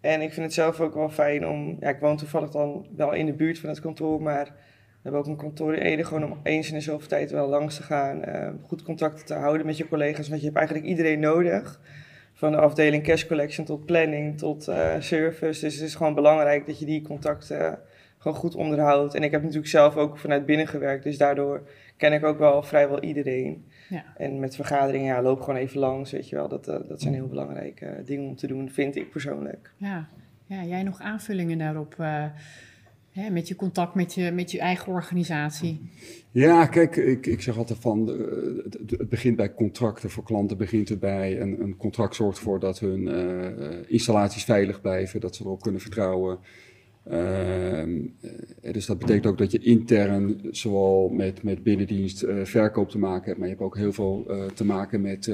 En 0.00 0.20
ik 0.20 0.32
vind 0.32 0.46
het 0.46 0.54
zelf 0.54 0.80
ook 0.80 0.94
wel 0.94 1.10
fijn 1.10 1.46
om, 1.46 1.76
ja, 1.80 1.88
ik 1.88 2.00
woon 2.00 2.16
toevallig 2.16 2.50
dan 2.50 2.86
wel 2.96 3.12
in 3.12 3.26
de 3.26 3.32
buurt 3.32 3.58
van 3.58 3.68
het 3.68 3.80
kantoor, 3.80 4.22
maar 4.22 4.54
we 5.02 5.08
hebben 5.08 5.20
ook 5.20 5.26
een 5.26 5.36
kantoor 5.36 5.74
in 5.74 5.82
Ede, 5.82 6.04
gewoon 6.04 6.32
om 6.32 6.40
eens 6.42 6.68
in 6.68 6.74
de 6.74 6.80
zoveel 6.80 7.08
tijd 7.08 7.30
wel 7.30 7.48
langs 7.48 7.76
te 7.76 7.82
gaan, 7.82 8.28
uh, 8.28 8.48
goed 8.66 8.82
contact 8.82 9.26
te 9.26 9.34
houden 9.34 9.66
met 9.66 9.76
je 9.76 9.88
collega's, 9.88 10.28
want 10.28 10.40
je 10.40 10.46
hebt 10.46 10.58
eigenlijk 10.58 10.88
iedereen 10.88 11.20
nodig. 11.20 11.80
Van 12.32 12.52
de 12.52 12.58
afdeling 12.58 13.02
cash 13.02 13.26
collection 13.26 13.66
tot 13.66 13.86
planning 13.86 14.38
tot 14.38 14.68
uh, 14.68 14.94
service. 14.98 15.60
Dus 15.60 15.74
het 15.74 15.82
is 15.84 15.94
gewoon 15.94 16.14
belangrijk 16.14 16.66
dat 16.66 16.78
je 16.78 16.84
die 16.84 17.02
contacten 17.02 17.78
gewoon 18.18 18.36
goed 18.36 18.54
onderhoudt. 18.54 19.14
En 19.14 19.22
ik 19.22 19.30
heb 19.30 19.40
natuurlijk 19.40 19.68
zelf 19.68 19.96
ook 19.96 20.18
vanuit 20.18 20.46
binnen 20.46 20.66
gewerkt, 20.66 21.04
dus 21.04 21.18
daardoor 21.18 21.68
ken 21.96 22.12
ik 22.12 22.24
ook 22.24 22.38
wel 22.38 22.62
vrijwel 22.62 23.02
iedereen. 23.02 23.64
Ja. 23.88 24.04
En 24.16 24.40
met 24.40 24.54
vergaderingen, 24.54 25.06
ja, 25.06 25.22
loop 25.22 25.40
gewoon 25.40 25.60
even 25.60 25.80
langs, 25.80 26.10
weet 26.10 26.28
je 26.28 26.36
wel. 26.36 26.48
Dat, 26.48 26.68
uh, 26.68 26.76
dat 26.88 27.00
zijn 27.00 27.14
heel 27.14 27.28
belangrijke 27.28 28.02
dingen 28.04 28.28
om 28.28 28.36
te 28.36 28.46
doen, 28.46 28.70
vind 28.70 28.96
ik 28.96 29.10
persoonlijk. 29.10 29.72
Ja, 29.76 30.08
ja 30.46 30.64
jij 30.64 30.82
nog 30.82 31.00
aanvullingen 31.00 31.58
daarop? 31.58 31.94
Met 33.30 33.48
je 33.48 33.56
contact 33.56 33.94
met 33.94 34.14
je, 34.14 34.30
met 34.30 34.50
je 34.50 34.58
eigen 34.58 34.92
organisatie? 34.92 35.80
Ja, 36.30 36.66
kijk, 36.66 36.96
ik, 36.96 37.26
ik 37.26 37.42
zeg 37.42 37.58
altijd 37.58 37.78
van, 37.78 38.06
het, 38.64 38.78
het 38.90 39.08
begint 39.08 39.36
bij 39.36 39.54
contracten 39.54 40.10
voor 40.10 40.24
klanten, 40.24 40.56
begint 40.56 40.88
het 40.88 41.00
bij 41.00 41.40
een, 41.40 41.60
een 41.60 41.76
contract 41.76 42.14
zorgt 42.14 42.38
ervoor 42.38 42.60
dat 42.60 42.78
hun 42.78 43.08
installaties 43.88 44.44
veilig 44.44 44.80
blijven, 44.80 45.20
dat 45.20 45.36
ze 45.36 45.44
erop 45.44 45.62
kunnen 45.62 45.80
vertrouwen. 45.80 46.38
Uh, 47.10 47.82
dus 48.72 48.86
dat 48.86 48.98
betekent 48.98 49.26
ook 49.26 49.38
dat 49.38 49.52
je 49.52 49.58
intern 49.58 50.40
zowel 50.50 51.08
met, 51.08 51.42
met 51.42 51.62
binnendienst 51.62 52.22
uh, 52.22 52.44
verkoop 52.44 52.90
te 52.90 52.98
maken 52.98 53.26
hebt, 53.26 53.38
maar 53.38 53.48
je 53.48 53.54
hebt 53.54 53.66
ook 53.66 53.76
heel 53.76 53.92
veel 53.92 54.26
te 54.54 54.64
maken 54.64 55.00
met, 55.00 55.32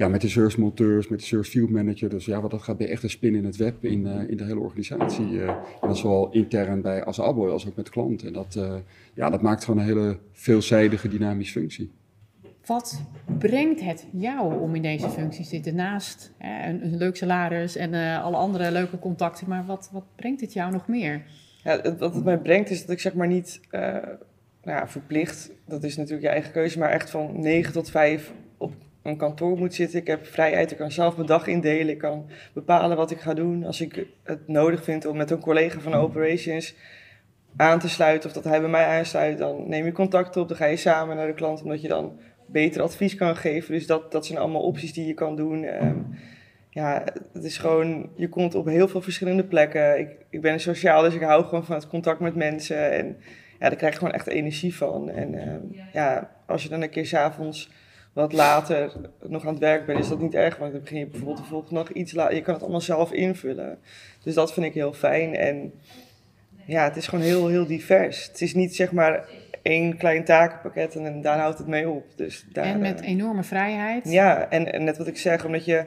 ja, 0.00 0.08
met 0.08 0.20
de 0.20 0.28
service 0.28 0.60
monteurs, 0.60 1.08
met 1.08 1.18
de 1.18 1.24
service 1.24 1.50
field 1.50 1.70
manager. 1.70 2.08
Dus 2.08 2.24
ja, 2.24 2.40
wat 2.40 2.50
dat 2.50 2.62
gaat 2.62 2.78
je 2.78 2.86
echt 2.86 3.02
een 3.02 3.10
spin 3.10 3.34
in 3.34 3.44
het 3.44 3.56
web 3.56 3.84
in, 3.84 4.06
in 4.06 4.36
de 4.36 4.44
hele 4.44 4.60
organisatie. 4.60 5.40
en 5.40 5.56
dat 5.80 5.90
is 5.90 6.00
zowel 6.00 6.30
intern 6.30 6.80
bij 6.80 7.04
als 7.04 7.18
als 7.18 7.66
ook 7.68 7.76
met 7.76 7.88
klanten. 7.88 8.26
En 8.26 8.32
dat, 8.32 8.58
ja, 9.14 9.30
dat 9.30 9.42
maakt 9.42 9.64
gewoon 9.64 9.80
een 9.80 9.86
hele 9.86 10.18
veelzijdige 10.32 11.08
dynamische 11.08 11.58
functie. 11.58 11.90
Wat 12.66 13.02
brengt 13.38 13.80
het 13.80 14.06
jou 14.12 14.60
om 14.60 14.74
in 14.74 14.82
deze 14.82 15.08
functie 15.08 15.42
te 15.42 15.48
zitten? 15.48 15.74
Naast 15.74 16.32
hè, 16.38 16.68
een, 16.68 16.84
een, 16.84 16.96
leuk 16.96 17.16
salaris 17.16 17.76
en 17.76 17.92
uh, 17.92 18.24
alle 18.24 18.36
andere 18.36 18.70
leuke 18.72 18.98
contacten, 18.98 19.48
maar 19.48 19.66
wat, 19.66 19.88
wat 19.92 20.04
brengt 20.16 20.40
het 20.40 20.52
jou 20.52 20.72
nog 20.72 20.88
meer? 20.88 21.22
Ja, 21.64 21.96
wat 21.98 22.14
het 22.14 22.24
mij 22.24 22.38
brengt 22.38 22.70
is 22.70 22.80
dat 22.80 22.90
ik 22.90 23.00
zeg 23.00 23.14
maar 23.14 23.26
niet 23.26 23.60
uh, 23.70 23.80
nou 24.62 24.78
ja, 24.78 24.88
verplicht, 24.88 25.50
dat 25.66 25.84
is 25.84 25.96
natuurlijk 25.96 26.22
je 26.22 26.32
eigen 26.32 26.52
keuze, 26.52 26.78
maar 26.78 26.90
echt 26.90 27.10
van 27.10 27.40
9 27.40 27.72
tot 27.72 27.90
5 27.90 28.28
op 28.28 28.36
een 29.02 29.16
kantoor 29.16 29.58
moet 29.58 29.74
zitten. 29.74 30.00
Ik 30.00 30.06
heb 30.06 30.26
vrijheid, 30.26 30.70
ik 30.70 30.76
kan 30.76 30.90
zelf 30.90 31.14
mijn 31.16 31.26
dag 31.26 31.46
indelen, 31.46 31.88
ik 31.88 31.98
kan 31.98 32.30
bepalen 32.52 32.96
wat 32.96 33.10
ik 33.10 33.20
ga 33.20 33.34
doen. 33.34 33.64
Als 33.64 33.80
ik 33.80 34.06
het 34.22 34.48
nodig 34.48 34.84
vind 34.84 35.06
om 35.06 35.16
met 35.16 35.30
een 35.30 35.40
collega 35.40 35.80
van 35.80 35.94
operations 35.94 36.74
aan 37.56 37.78
te 37.78 37.88
sluiten 37.88 38.28
of 38.28 38.34
dat 38.34 38.44
hij 38.44 38.60
bij 38.60 38.70
mij 38.70 38.84
aansluit, 38.84 39.38
dan 39.38 39.68
neem 39.68 39.84
je 39.84 39.92
contact 39.92 40.36
op, 40.36 40.48
dan 40.48 40.56
ga 40.56 40.64
je 40.64 40.76
samen 40.76 41.16
naar 41.16 41.26
de 41.26 41.34
klant, 41.34 41.62
omdat 41.62 41.82
je 41.82 41.88
dan 41.88 42.18
beter 42.46 42.82
advies 42.82 43.14
kan 43.14 43.36
geven. 43.36 43.74
Dus 43.74 43.86
dat, 43.86 44.12
dat 44.12 44.26
zijn 44.26 44.38
allemaal 44.38 44.62
opties 44.62 44.92
die 44.92 45.06
je 45.06 45.14
kan 45.14 45.36
doen. 45.36 45.84
Um, 45.84 46.18
ja, 46.70 47.04
het 47.32 47.44
is 47.44 47.58
gewoon, 47.58 48.10
je 48.16 48.28
komt 48.28 48.54
op 48.54 48.66
heel 48.66 48.88
veel 48.88 49.00
verschillende 49.00 49.44
plekken. 49.44 49.98
Ik, 49.98 50.08
ik 50.30 50.40
ben 50.40 50.60
sociaal, 50.60 51.02
dus 51.02 51.14
ik 51.14 51.20
hou 51.20 51.44
gewoon 51.44 51.64
van 51.64 51.74
het 51.74 51.88
contact 51.88 52.20
met 52.20 52.34
mensen. 52.34 52.90
En 52.92 53.16
ja, 53.58 53.68
daar 53.68 53.76
krijg 53.76 53.92
je 53.92 53.98
gewoon 53.98 54.14
echt 54.14 54.26
energie 54.26 54.76
van. 54.76 55.10
En 55.10 55.34
uh, 55.34 55.82
ja, 55.92 56.30
als 56.46 56.62
je 56.62 56.68
dan 56.68 56.82
een 56.82 56.90
keer 56.90 57.06
s'avonds 57.06 57.70
wat 58.12 58.32
later 58.32 58.92
nog 59.26 59.46
aan 59.46 59.52
het 59.52 59.62
werk 59.62 59.86
bent, 59.86 59.98
is 59.98 60.08
dat 60.08 60.20
niet 60.20 60.34
erg. 60.34 60.56
Want 60.56 60.72
dan 60.72 60.80
begin 60.80 60.98
je 60.98 61.06
bijvoorbeeld 61.06 61.38
de 61.38 61.44
volgende 61.44 61.74
dag 61.74 61.92
iets 61.92 62.12
later. 62.12 62.34
Je 62.34 62.42
kan 62.42 62.54
het 62.54 62.62
allemaal 62.62 62.80
zelf 62.80 63.12
invullen. 63.12 63.78
Dus 64.22 64.34
dat 64.34 64.52
vind 64.52 64.66
ik 64.66 64.74
heel 64.74 64.92
fijn. 64.92 65.34
En 65.34 65.72
ja, 66.64 66.84
het 66.84 66.96
is 66.96 67.06
gewoon 67.06 67.24
heel, 67.24 67.48
heel 67.48 67.66
divers. 67.66 68.26
Het 68.26 68.40
is 68.40 68.54
niet 68.54 68.76
zeg 68.76 68.92
maar 68.92 69.28
één 69.62 69.96
klein 69.96 70.24
takenpakket 70.24 70.96
en 70.96 71.22
daar 71.22 71.38
houdt 71.38 71.58
het 71.58 71.66
mee 71.66 71.88
op. 71.88 72.04
Dus 72.16 72.46
daar, 72.52 72.64
en 72.64 72.80
met 72.80 73.00
enorme 73.00 73.42
vrijheid. 73.42 74.10
Ja, 74.10 74.48
en, 74.48 74.72
en 74.72 74.84
net 74.84 74.96
wat 74.96 75.06
ik 75.06 75.18
zeg, 75.18 75.44
omdat 75.44 75.64
je 75.64 75.86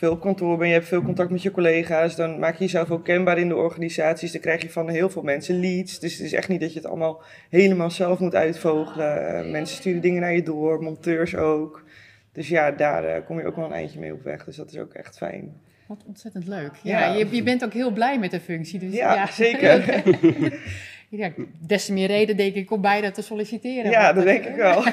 veel 0.00 0.12
op 0.12 0.20
kantoor 0.20 0.56
bent, 0.56 0.68
je 0.68 0.74
hebt 0.74 0.88
veel 0.88 1.02
contact 1.02 1.30
met 1.30 1.42
je 1.42 1.50
collega's, 1.50 2.16
dan 2.16 2.38
maak 2.38 2.54
je 2.54 2.64
jezelf 2.64 2.90
ook 2.90 3.04
kenbaar 3.04 3.38
in 3.38 3.48
de 3.48 3.56
organisaties. 3.56 4.32
Dan 4.32 4.40
krijg 4.40 4.62
je 4.62 4.70
van 4.70 4.88
heel 4.88 5.10
veel 5.10 5.22
mensen 5.22 5.60
leads. 5.60 5.98
Dus 5.98 6.12
het 6.12 6.26
is 6.26 6.32
echt 6.32 6.48
niet 6.48 6.60
dat 6.60 6.72
je 6.72 6.78
het 6.78 6.88
allemaal 6.88 7.22
helemaal 7.48 7.90
zelf 7.90 8.18
moet 8.18 8.34
uitvogelen. 8.34 9.44
Uh, 9.44 9.50
mensen 9.50 9.76
sturen 9.76 10.00
dingen 10.00 10.20
naar 10.20 10.34
je 10.34 10.42
door, 10.42 10.82
monteurs 10.82 11.36
ook. 11.36 11.84
Dus 12.32 12.48
ja, 12.48 12.70
daar 12.70 13.04
uh, 13.04 13.26
kom 13.26 13.38
je 13.38 13.46
ook 13.46 13.56
wel 13.56 13.64
een 13.64 13.72
eindje 13.72 14.00
mee 14.00 14.12
op 14.12 14.22
weg. 14.22 14.44
Dus 14.44 14.56
dat 14.56 14.72
is 14.72 14.78
ook 14.78 14.94
echt 14.94 15.16
fijn. 15.16 15.60
Wat 15.86 16.04
ontzettend 16.06 16.46
leuk. 16.46 16.72
Ja, 16.82 17.00
ja. 17.00 17.14
Je, 17.14 17.26
je, 17.30 17.42
bent 17.42 17.64
ook 17.64 17.72
heel 17.72 17.90
blij 17.90 18.18
met 18.18 18.30
de 18.30 18.40
functie. 18.40 18.78
Dus, 18.78 18.92
ja, 18.92 19.14
ja. 19.14 19.26
zeker. 19.26 20.02
ja, 21.20 21.32
des 21.66 21.84
te 21.84 21.92
meer 21.92 22.06
reden 22.06 22.36
denk 22.36 22.54
ik 22.54 22.70
om 22.70 22.80
bijna 22.80 23.10
te 23.10 23.22
solliciteren. 23.22 23.90
Ja, 23.90 24.12
dat 24.12 24.24
denk 24.24 24.44
ik 24.44 24.54
wel. 24.54 24.84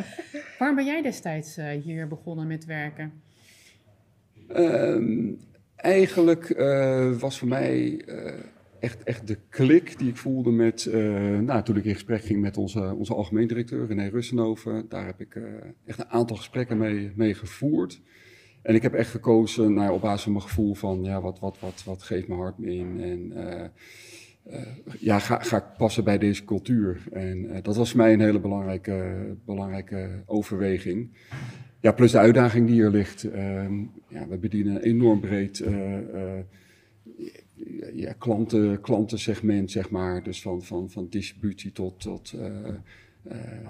Waarom 0.58 0.76
ben 0.76 0.84
jij 0.84 1.02
destijds 1.02 1.56
hier 1.84 2.08
begonnen 2.08 2.46
met 2.46 2.64
werken? 2.64 3.24
Um, 4.56 5.38
eigenlijk 5.76 6.48
uh, 6.58 7.18
was 7.18 7.38
voor 7.38 7.48
mij 7.48 8.02
uh, 8.06 8.32
echt, 8.80 9.02
echt 9.02 9.26
de 9.26 9.38
klik 9.48 9.98
die 9.98 10.08
ik 10.08 10.16
voelde 10.16 10.50
met, 10.50 10.84
uh, 10.84 11.38
nou, 11.38 11.62
toen 11.62 11.76
ik 11.76 11.84
in 11.84 11.92
gesprek 11.92 12.22
ging 12.22 12.40
met 12.40 12.56
onze, 12.56 12.94
onze 12.94 13.14
algemeen 13.14 13.46
directeur 13.46 13.86
René 13.86 14.08
Russenhoven. 14.08 14.86
Daar 14.88 15.06
heb 15.06 15.20
ik 15.20 15.40
echt 15.84 15.98
een 15.98 16.08
aantal 16.08 16.36
gesprekken 16.36 16.78
mee, 16.78 17.12
mee 17.14 17.34
gevoerd. 17.34 18.00
En 18.62 18.74
ik 18.74 18.82
heb 18.82 18.94
echt 18.94 19.10
gekozen 19.10 19.74
nou, 19.74 19.92
op 19.92 20.00
basis 20.00 20.22
van 20.22 20.32
mijn 20.32 20.44
gevoel 20.44 20.74
van, 20.74 21.02
ja, 21.02 21.20
wat, 21.20 21.38
wat, 21.38 21.58
wat, 21.60 21.82
wat 21.84 22.02
geeft 22.02 22.28
mijn 22.28 22.40
hart 22.40 22.58
me 22.58 22.74
in? 22.74 23.00
En 23.00 23.32
ja, 24.98 25.18
ga, 25.18 25.38
ga 25.38 25.56
ik 25.56 25.76
passen 25.76 26.04
bij 26.04 26.18
deze 26.18 26.44
cultuur? 26.44 27.02
En 27.12 27.62
dat 27.62 27.76
was 27.76 27.90
voor 27.90 28.00
mij 28.00 28.12
een 28.12 28.20
hele 28.20 28.40
belangrijke, 28.40 29.14
belangrijke 29.44 30.22
overweging. 30.26 31.10
Ja, 31.80 31.92
plus 31.92 32.12
de 32.12 32.18
uitdaging 32.18 32.66
die 32.66 32.82
er 32.82 32.90
ligt. 32.90 33.24
Uh, 33.24 33.32
ja, 34.08 34.28
we 34.28 34.36
bedienen 34.38 34.74
een 34.74 34.82
enorm 34.82 35.20
breed 35.20 35.58
uh, 35.58 35.92
uh, 35.92 36.30
ja, 37.94 38.12
klanten, 38.18 38.80
klantensegment, 38.80 39.70
zeg 39.70 39.90
maar. 39.90 40.22
Dus 40.22 40.42
van, 40.42 40.62
van, 40.62 40.90
van 40.90 41.06
distributie 41.10 41.72
tot, 41.72 42.00
tot, 42.00 42.34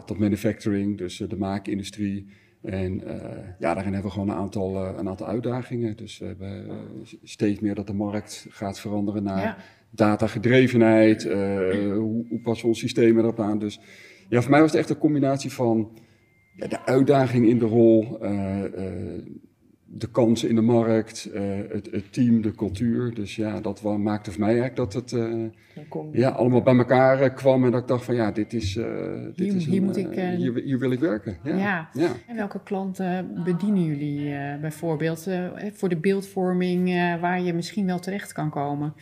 tot 0.07 0.19
manufacturing, 0.19 0.99
dus 0.99 1.17
de 1.17 1.37
maakindustrie. 1.37 2.27
En 2.63 3.03
ja, 3.59 3.75
daarin 3.75 3.93
hebben 3.93 4.03
we 4.03 4.11
gewoon 4.11 4.29
een 4.29 4.37
aantal, 4.37 4.87
een 4.99 5.09
aantal 5.09 5.27
uitdagingen. 5.27 5.97
Dus 5.97 6.19
we 6.19 6.25
hebben 6.25 6.67
steeds 7.23 7.61
meer 7.61 7.75
dat 7.75 7.87
de 7.87 7.95
markt 7.95 8.47
gaat 8.51 8.81
veranderen 8.81 9.23
naar 9.23 9.43
ja. 9.43 9.57
datagedrevenheid. 9.91 11.23
hoe, 11.23 12.25
hoe 12.29 12.41
passen 12.43 12.63
we 12.63 12.69
ons 12.69 12.79
systemen 12.79 13.25
erop 13.25 13.41
aan? 13.41 13.59
Dus 13.59 13.81
ja, 14.29 14.41
voor 14.41 14.51
mij 14.51 14.61
was 14.61 14.71
het 14.71 14.81
echt 14.81 14.91
een 14.91 14.99
combinatie 14.99 15.53
van 15.53 15.91
ja, 16.57 16.67
de 16.67 16.85
uitdaging 16.85 17.47
in 17.47 17.59
de 17.59 17.65
rol, 17.65 18.19
uh, 18.23 18.63
uh, 18.63 18.69
de 19.85 20.11
kansen 20.11 20.49
in 20.49 20.55
de 20.55 20.61
markt, 20.61 21.31
uh, 21.35 21.43
het, 21.69 21.89
het, 21.91 22.13
team, 22.13 22.43
de 22.43 22.53
cultuur. 22.55 23.15
Dus 23.15 23.37
ja, 23.37 23.61
dat 23.61 23.83
maakte 23.83 24.31
voor 24.31 24.41
mij 24.41 24.59
eigenlijk 24.59 24.77
dat 24.77 24.93
het 24.93 25.11
ja, 26.13 26.29
allemaal 26.29 26.63
bij 26.63 26.77
elkaar 26.77 27.31
kwam. 27.31 27.65
En 27.65 27.71
dat 27.71 27.81
ik 27.81 27.89
dacht 27.89 28.05
van 28.05 28.15
ja, 28.15 28.31
dit 28.31 28.53
is, 28.53 28.73
dit 28.73 28.85
hier, 29.35 29.55
is 29.55 29.67
hier, 29.67 29.83
moet 29.83 29.97
ik, 29.97 30.15
hier, 30.15 30.55
hier, 30.55 30.79
wil 30.79 30.91
ik 30.91 31.01
werken. 31.01 31.37
Ja. 31.43 31.57
ja. 31.57 31.89
ja. 31.93 32.11
En 32.27 32.37
welke 32.37 32.63
klanten 32.63 33.43
bedienen 33.45 33.85
jullie 33.85 34.35
bijvoorbeeld 34.61 35.29
voor 35.73 35.89
de 35.89 35.97
beeldvorming 35.97 36.89
waar 37.21 37.43
je 37.43 37.53
misschien 37.53 37.87
wel 37.87 37.99
terecht 37.99 38.33
kan 38.33 38.51
komen? 38.51 38.95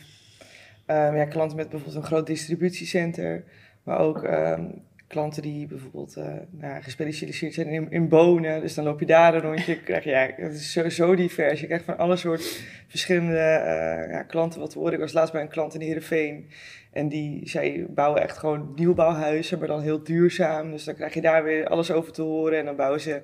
Ehm, 0.85 1.15
ja, 1.15 1.25
klanten 1.25 1.57
met 1.57 1.69
bijvoorbeeld 1.69 2.03
een 2.03 2.09
groot 2.09 2.27
distributiecenter, 2.27 3.43
maar 3.83 3.99
ook 3.99 4.23
ehm, 4.23 4.63
klanten 5.07 5.41
die 5.41 5.67
bijvoorbeeld 5.67 6.15
uh, 6.17 6.33
nou, 6.49 6.83
gespecialiseerd 6.83 7.53
zijn 7.53 7.67
in, 7.67 7.91
in, 7.91 8.09
bonen. 8.09 8.61
Dus 8.61 8.73
dan 8.73 8.83
loop 8.83 8.99
je 8.99 9.05
daar 9.05 9.33
een 9.33 9.41
rondje. 9.41 9.81
Krijg 9.83 10.03
ja, 10.03 10.29
het 10.35 10.53
is 10.53 10.71
zo, 10.71 10.89
zo 10.89 11.15
divers. 11.15 11.59
Je 11.59 11.65
krijgt 11.65 11.85
van 11.85 11.97
alle 11.97 12.15
soort 12.15 12.63
verschillende 12.87 13.33
uh, 13.33 14.11
ja, 14.11 14.23
klanten 14.27 14.59
wat 14.59 14.73
horen. 14.73 14.93
Ik 14.93 14.99
was 14.99 15.13
laatst 15.13 15.33
bij 15.33 15.41
een 15.41 15.47
klant 15.47 15.73
in 15.73 15.81
Heerenveen. 15.81 16.49
En 16.91 17.07
die, 17.07 17.49
zij 17.49 17.85
bouwen 17.89 18.21
echt 18.21 18.37
gewoon 18.37 18.71
nieuwbouwhuizen, 18.75 19.59
maar 19.59 19.67
dan 19.67 19.81
heel 19.81 20.03
duurzaam. 20.03 20.71
Dus 20.71 20.83
dan 20.83 20.95
krijg 20.95 21.13
je 21.13 21.21
daar 21.21 21.43
weer 21.43 21.67
alles 21.67 21.91
over 21.91 22.11
te 22.11 22.21
horen. 22.21 22.59
En 22.59 22.65
dan 22.65 22.75
bouwen 22.75 23.01
ze 23.01 23.21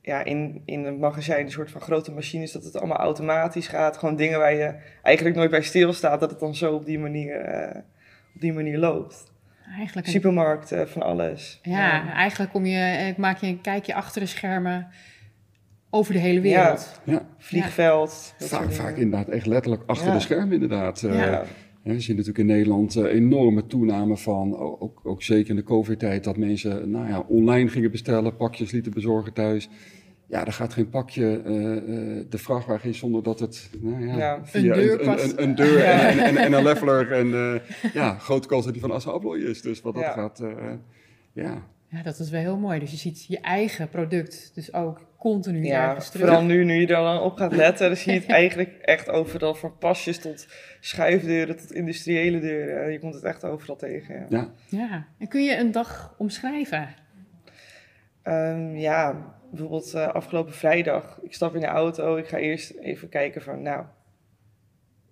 ja, 0.00 0.24
in, 0.24 0.62
in 0.64 0.84
een 0.84 0.98
magazijn 0.98 1.44
een 1.44 1.50
soort 1.50 1.70
van 1.70 1.80
grote 1.80 2.12
machines, 2.12 2.52
dat 2.52 2.64
het 2.64 2.76
allemaal 2.76 2.96
automatisch 2.96 3.68
gaat. 3.68 3.96
Gewoon 3.96 4.16
dingen 4.16 4.38
waar 4.38 4.54
je 4.54 4.74
eigenlijk 5.02 5.36
nooit 5.36 5.50
bij 5.50 5.62
stilstaat, 5.62 6.20
dat 6.20 6.30
het 6.30 6.40
dan 6.40 6.54
zo 6.54 6.74
op 6.74 6.84
die 6.84 6.98
manier, 6.98 7.54
uh, 7.54 7.80
op 8.34 8.40
die 8.40 8.52
manier 8.52 8.78
loopt. 8.78 9.34
Eigenlijk 9.76 10.06
Supermarkten, 10.06 10.88
van 10.88 11.02
alles. 11.02 11.58
Ja, 11.62 11.72
ja, 11.72 12.12
eigenlijk 12.12 12.52
kom 12.52 12.66
je, 12.66 13.14
maak 13.16 13.38
je 13.38 13.46
een 13.46 13.60
kijkje 13.60 13.94
achter 13.94 14.20
de 14.20 14.26
schermen 14.26 14.88
over 15.90 16.12
de 16.12 16.18
hele 16.18 16.40
wereld. 16.40 17.00
Ja, 17.04 17.12
ja. 17.12 17.26
vliegveld. 17.38 18.34
Vaak, 18.38 18.72
vaak 18.72 18.96
inderdaad 18.96 19.28
echt 19.28 19.46
letterlijk 19.46 19.82
achter 19.86 20.12
de 20.12 20.20
schermen 20.20 20.52
inderdaad. 20.52 21.00
Ja. 21.00 21.42
Uh, 21.42 21.48
we 21.82 22.00
zien 22.00 22.16
natuurlijk 22.16 22.38
in 22.38 22.54
Nederland 22.54 22.96
uh, 22.96 23.04
enorme 23.04 23.66
toename 23.66 24.16
van, 24.16 24.56
ook, 24.56 25.00
ook 25.04 25.22
zeker 25.22 25.50
in 25.50 25.56
de 25.56 25.62
covid-tijd, 25.62 26.24
dat 26.24 26.36
mensen 26.36 26.90
nou 26.90 27.08
ja, 27.08 27.24
online 27.28 27.68
gingen 27.68 27.90
bestellen, 27.90 28.36
pakjes 28.36 28.70
lieten 28.70 28.92
bezorgen 28.92 29.32
thuis. 29.32 29.68
Ja, 30.28 30.46
er 30.46 30.52
gaat 30.52 30.72
geen 30.72 30.88
pakje 30.88 31.42
uh, 31.44 31.54
uh, 31.54 32.24
de 32.28 32.38
vrachtwagen 32.38 32.88
in 32.88 32.94
zonder 32.94 33.22
dat 33.22 33.40
het 33.40 33.70
nou 33.80 34.06
ja, 34.06 34.16
ja. 34.16 34.44
via 34.44 34.74
een 34.74 34.80
deur, 34.80 35.00
een, 35.00 35.22
een, 35.22 35.42
een 35.42 35.54
deur 35.54 35.84
en, 35.84 36.18
en, 36.18 36.36
en, 36.36 36.52
een 36.52 36.62
leveler 36.72 37.12
en 37.12 37.26
uh, 37.26 37.92
ja, 37.92 38.18
grote 38.18 38.48
kans 38.48 38.64
dat 38.64 38.72
die 38.72 38.82
van 38.82 38.90
Assa 38.90 39.10
Abloy 39.10 39.38
is. 39.38 39.62
Dus 39.62 39.80
wat 39.80 39.94
dat 39.94 40.02
ja. 40.02 40.12
gaat, 40.12 40.42
ja. 41.32 41.62
Ja, 41.88 42.02
dat 42.02 42.18
is 42.18 42.30
wel 42.30 42.40
heel 42.40 42.58
mooi. 42.58 42.78
Dus 42.78 42.90
je 42.90 42.96
ziet 42.96 43.24
je 43.26 43.40
eigen 43.40 43.88
product 43.88 44.50
dus 44.54 44.72
ook 44.72 45.00
continu 45.18 45.64
ja, 45.64 45.88
ergens 45.88 46.10
terug. 46.10 46.26
Vooral 46.26 46.44
nu, 46.44 46.64
nu 46.64 46.74
je 46.74 46.86
er 46.86 47.02
dan 47.02 47.20
op 47.20 47.36
gaat 47.36 47.52
letten, 47.52 47.86
dan 47.86 47.96
zie 47.96 48.12
je 48.12 48.18
het 48.18 48.28
eigenlijk 48.42 48.76
echt 48.80 49.10
overal. 49.10 49.54
Van 49.54 49.78
pasjes 49.78 50.18
tot 50.18 50.46
schuifdeuren 50.80 51.56
tot 51.56 51.72
industriële 51.72 52.40
deuren. 52.40 52.92
Je 52.92 52.98
komt 52.98 53.14
het 53.14 53.22
echt 53.22 53.44
overal 53.44 53.76
tegen. 53.76 54.14
Ja. 54.14 54.26
Ja. 54.68 54.78
ja. 54.78 55.06
En 55.18 55.28
kun 55.28 55.44
je 55.44 55.58
een 55.58 55.72
dag 55.72 56.14
omschrijven? 56.18 56.94
Um, 58.28 58.76
ja, 58.76 59.34
bijvoorbeeld 59.50 59.94
uh, 59.94 60.08
afgelopen 60.08 60.52
vrijdag. 60.52 61.18
Ik 61.22 61.34
stap 61.34 61.54
in 61.54 61.60
de 61.60 61.66
auto. 61.66 62.16
Ik 62.16 62.28
ga 62.28 62.36
eerst 62.36 62.70
even 62.70 63.08
kijken 63.08 63.42
van, 63.42 63.62
nou, 63.62 63.84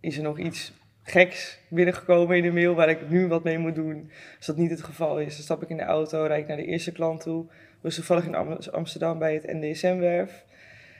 is 0.00 0.16
er 0.16 0.22
nog 0.22 0.38
iets 0.38 0.72
geks 1.02 1.60
binnengekomen 1.68 2.36
in 2.36 2.42
de 2.42 2.52
mail 2.52 2.74
waar 2.74 2.88
ik 2.88 3.08
nu 3.08 3.26
wat 3.28 3.44
mee 3.44 3.58
moet 3.58 3.74
doen? 3.74 4.10
Als 4.36 4.46
dat 4.46 4.56
niet 4.56 4.70
het 4.70 4.82
geval 4.82 5.20
is, 5.20 5.34
dan 5.34 5.44
stap 5.44 5.62
ik 5.62 5.68
in 5.68 5.76
de 5.76 5.82
auto, 5.82 6.24
rijd 6.24 6.42
ik 6.42 6.48
naar 6.48 6.56
de 6.56 6.64
eerste 6.64 6.92
klant 6.92 7.20
toe. 7.20 7.46
Dus 7.80 7.94
toevallig 7.94 8.26
in 8.26 8.34
Amsterdam 8.72 9.18
bij 9.18 9.34
het 9.34 9.52
NDSM-werf. 9.52 10.44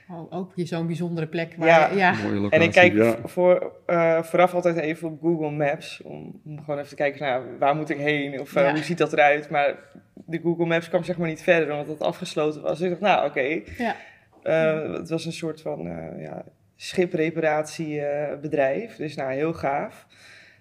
Oh, 0.09 0.33
ook 0.33 0.51
zo'n 0.55 0.87
bijzondere 0.87 1.27
plek. 1.27 1.53
Waar 1.57 1.67
ja, 1.67 1.89
je, 1.89 1.95
ja. 1.95 2.11
Locatie, 2.11 2.49
en 2.49 2.61
ik 2.61 2.71
kijk 2.71 2.93
ja. 2.93 3.15
voor, 3.23 3.71
uh, 3.87 4.23
vooraf 4.23 4.53
altijd 4.53 4.77
even 4.77 5.07
op 5.07 5.21
Google 5.21 5.51
Maps. 5.51 6.01
Om, 6.03 6.41
om 6.45 6.59
gewoon 6.59 6.77
even 6.77 6.89
te 6.89 6.95
kijken, 6.95 7.21
nou, 7.21 7.45
waar 7.59 7.75
moet 7.75 7.89
ik 7.89 7.97
heen? 7.97 8.39
Of 8.39 8.55
uh, 8.55 8.63
ja. 8.63 8.71
hoe 8.71 8.83
ziet 8.83 8.97
dat 8.97 9.13
eruit? 9.13 9.49
Maar 9.49 9.75
de 10.13 10.39
Google 10.39 10.65
Maps 10.65 10.89
kwam 10.89 11.03
zeg 11.03 11.17
maar 11.17 11.27
niet 11.27 11.43
verder, 11.43 11.71
omdat 11.71 11.87
het 11.87 12.01
afgesloten 12.01 12.61
was. 12.61 12.79
Dus 12.79 12.81
ik 12.81 12.89
dacht, 12.89 13.01
nou, 13.01 13.29
oké. 13.29 13.39
Okay. 13.39 13.63
Ja. 13.77 13.95
Uh, 14.43 14.93
het 14.93 15.09
was 15.09 15.25
een 15.25 15.33
soort 15.33 15.61
van 15.61 15.81
ja, 16.17 16.43
schipreparatiebedrijf. 16.75 18.95
dus 18.95 19.15
nou, 19.15 19.33
heel 19.33 19.53
gaaf. 19.53 20.07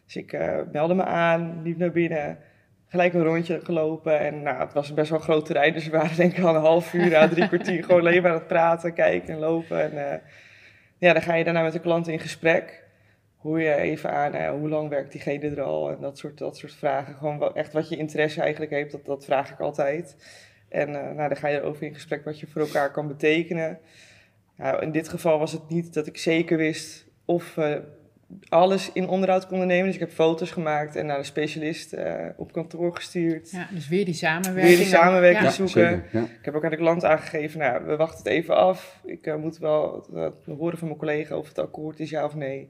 Dus 0.05 0.17
ik 0.17 0.39
meldde 0.73 0.95
me 0.95 1.05
aan, 1.05 1.61
liep 1.63 1.79
naar 1.79 1.93
binnen 1.93 2.39
gelijk 2.95 3.15
een 3.15 3.23
rondje 3.23 3.61
gelopen. 3.63 4.19
En 4.19 4.43
nou, 4.43 4.61
het 4.61 4.73
was 4.73 4.95
best 4.95 5.11
wel 5.11 5.19
een 5.19 5.25
groot 5.25 5.47
terrein, 5.47 5.73
dus 5.73 5.85
we 5.85 5.91
waren 5.91 6.17
denk 6.17 6.37
ik 6.37 6.45
al 6.45 6.55
een 6.55 6.61
half 6.61 6.93
uur 6.93 7.11
na 7.11 7.29
drie 7.29 7.49
kwartier 7.49 7.85
gewoon 7.85 8.01
alleen 8.01 8.23
maar 8.23 8.31
aan 8.31 8.37
het 8.37 8.47
praten, 8.47 8.93
kijken 8.93 9.35
en 9.35 9.39
lopen. 9.39 9.83
En 9.83 9.93
uh, 9.93 10.21
ja, 10.99 11.13
dan 11.13 11.23
ga 11.23 11.35
je 11.35 11.45
daarna 11.45 11.63
met 11.63 11.73
de 11.73 11.81
klant 11.81 12.09
in 12.09 12.21
gesprek. 12.21 12.83
Hoe 13.37 13.61
je 13.61 13.75
even 13.75 14.11
aan, 14.11 14.35
uh, 14.35 14.51
hoe 14.51 14.69
lang 14.69 14.89
werkt 14.89 15.13
diegene 15.13 15.49
er 15.49 15.63
al 15.63 15.91
en 15.91 16.01
dat 16.01 16.19
soort, 16.19 16.39
dat 16.39 16.57
soort 16.57 16.75
vragen. 16.75 17.15
Gewoon 17.15 17.55
echt 17.55 17.73
wat 17.73 17.89
je 17.89 17.97
interesse 17.97 18.41
eigenlijk 18.41 18.73
heeft, 18.73 18.93
dat, 18.93 19.05
dat 19.05 19.25
vraag 19.25 19.51
ik 19.51 19.61
altijd. 19.61 20.17
En 20.69 20.89
uh, 20.89 20.95
nou, 20.95 21.29
dan 21.29 21.37
ga 21.37 21.49
je 21.49 21.59
erover 21.59 21.83
in 21.83 21.95
gesprek 21.95 22.25
wat 22.25 22.41
je 22.41 22.47
voor 22.47 22.61
elkaar 22.61 22.91
kan 22.91 23.09
betekenen. 23.09 23.79
Nou, 24.57 24.83
in 24.83 24.93
dit 24.93 25.09
geval 25.09 25.39
was 25.39 25.53
het 25.53 25.69
niet 25.69 25.95
dat 25.95 26.07
ik 26.07 26.19
zeker 26.19 26.57
wist 26.57 27.07
of 27.25 27.59
alles 28.49 28.93
in 28.93 29.09
onderhoud 29.09 29.47
konden 29.47 29.67
nemen. 29.67 29.85
Dus 29.85 29.95
ik 29.95 30.01
heb 30.01 30.11
foto's 30.11 30.51
gemaakt 30.51 30.97
en 30.97 31.07
naar 31.07 31.19
de 31.19 31.25
specialist 31.25 31.93
eh, 31.93 32.15
op 32.37 32.53
kantoor 32.53 32.97
gestuurd. 32.97 33.51
Ja, 33.51 33.69
dus 33.71 33.89
weer 33.89 34.05
die 34.05 34.15
samenwerking. 34.15 34.67
Weer 34.67 34.77
die 34.77 34.87
samenwerking 34.95 35.45
Ja. 35.45 35.51
zoeken. 35.51 35.73
zeker. 35.73 36.05
Ja. 36.13 36.21
Ik 36.21 36.45
heb 36.45 36.55
ook 36.55 36.65
aan 36.65 36.71
de 36.71 36.77
klant 36.77 37.05
aangegeven, 37.05 37.59
nou, 37.59 37.85
we 37.85 37.97
wachten 37.97 38.19
het 38.19 38.27
even 38.27 38.57
af. 38.57 39.01
Ik 39.05 39.27
eh, 39.27 39.37
moet 39.37 39.59
wel 39.59 40.07
uh, 40.15 40.27
horen 40.59 40.79
van 40.79 40.87
mijn 40.87 40.99
collega 40.99 41.37
of 41.37 41.49
het 41.49 41.59
akkoord 41.59 42.01
is, 42.01 42.11
ja 42.11 42.25
of 42.25 42.35
nee. 42.35 42.69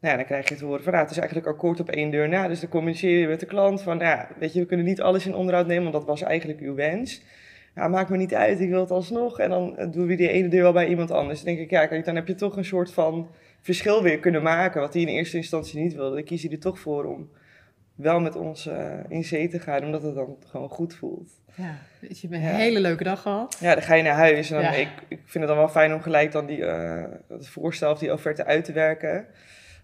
Nou 0.00 0.12
ja, 0.12 0.16
dan 0.16 0.24
krijg 0.24 0.48
je 0.48 0.54
te 0.54 0.64
horen 0.64 0.82
van, 0.82 0.92
nou, 0.92 1.04
het 1.04 1.12
is 1.12 1.18
eigenlijk 1.18 1.48
akkoord 1.48 1.80
op 1.80 1.88
één 1.90 2.10
deur 2.10 2.28
na. 2.28 2.48
Dus 2.48 2.60
dan 2.60 2.68
communiceer 2.70 3.18
je 3.18 3.26
met 3.26 3.40
de 3.40 3.46
klant 3.46 3.82
van, 3.82 3.96
nou 3.96 4.08
ja, 4.10 4.28
weet 4.38 4.52
je, 4.52 4.60
we 4.60 4.66
kunnen 4.66 4.86
niet 4.86 5.00
alles 5.00 5.26
in 5.26 5.34
onderhoud 5.34 5.66
nemen, 5.66 5.82
want 5.82 5.94
dat 5.94 6.04
was 6.04 6.22
eigenlijk 6.22 6.60
uw 6.60 6.74
wens. 6.74 7.22
Ja, 7.74 7.88
maakt 7.88 8.10
me 8.10 8.16
niet 8.16 8.34
uit, 8.34 8.60
ik 8.60 8.68
wil 8.68 8.80
het 8.80 8.90
alsnog. 8.90 9.38
En 9.38 9.50
dan 9.50 9.76
eh, 9.76 9.86
doen 9.90 10.06
we 10.06 10.14
die 10.14 10.28
ene 10.28 10.48
deur 10.48 10.62
wel 10.62 10.72
bij 10.72 10.86
iemand 10.88 11.10
anders. 11.10 11.42
Dan 11.42 11.54
denk 11.54 11.64
ik, 11.64 11.70
ja, 11.70 11.86
kijk, 11.86 12.04
dan 12.04 12.14
heb 12.14 12.26
je 12.26 12.34
toch 12.34 12.56
een 12.56 12.64
soort 12.64 12.92
van 12.92 13.28
verschil 13.60 14.02
weer 14.02 14.18
kunnen 14.18 14.42
maken, 14.42 14.80
wat 14.80 14.92
hij 14.92 15.02
in 15.02 15.08
eerste 15.08 15.36
instantie 15.36 15.80
niet 15.80 15.94
wilde. 15.94 16.14
Dan 16.14 16.24
kies 16.24 16.42
hij 16.42 16.52
er 16.52 16.58
toch 16.58 16.78
voor 16.78 17.04
om 17.04 17.30
wel 17.94 18.20
met 18.20 18.36
ons 18.36 18.66
eh, 18.66 18.98
in 19.08 19.24
zee 19.24 19.48
te 19.48 19.58
gaan, 19.60 19.84
omdat 19.84 20.02
het 20.02 20.14
dan 20.14 20.36
gewoon 20.46 20.68
goed 20.68 20.94
voelt. 20.94 21.30
Ja, 21.54 21.74
dus 22.00 22.20
je 22.20 22.28
hebt 22.28 22.40
een 22.42 22.48
Ja. 22.48 22.54
hele 22.56 22.80
leuke 22.80 23.04
dag 23.04 23.22
gehad. 23.22 23.56
Ja, 23.60 23.74
dan 23.74 23.82
ga 23.82 23.94
je 23.94 24.02
naar 24.02 24.14
huis. 24.14 24.50
En 24.50 24.62
dan, 24.62 24.72
Ja. 24.72 24.78
ik, 24.78 24.88
ik 25.08 25.18
vind 25.24 25.44
het 25.44 25.46
dan 25.46 25.56
wel 25.56 25.68
fijn 25.68 25.94
om 25.94 26.00
gelijk 26.00 26.32
dan 26.32 26.46
die, 26.46 26.64
eh, 26.64 27.04
het 27.28 27.48
voorstel 27.48 27.92
of 27.92 27.98
die 27.98 28.12
offerte 28.12 28.44
uit 28.44 28.64
te 28.64 28.72
werken. 28.72 29.26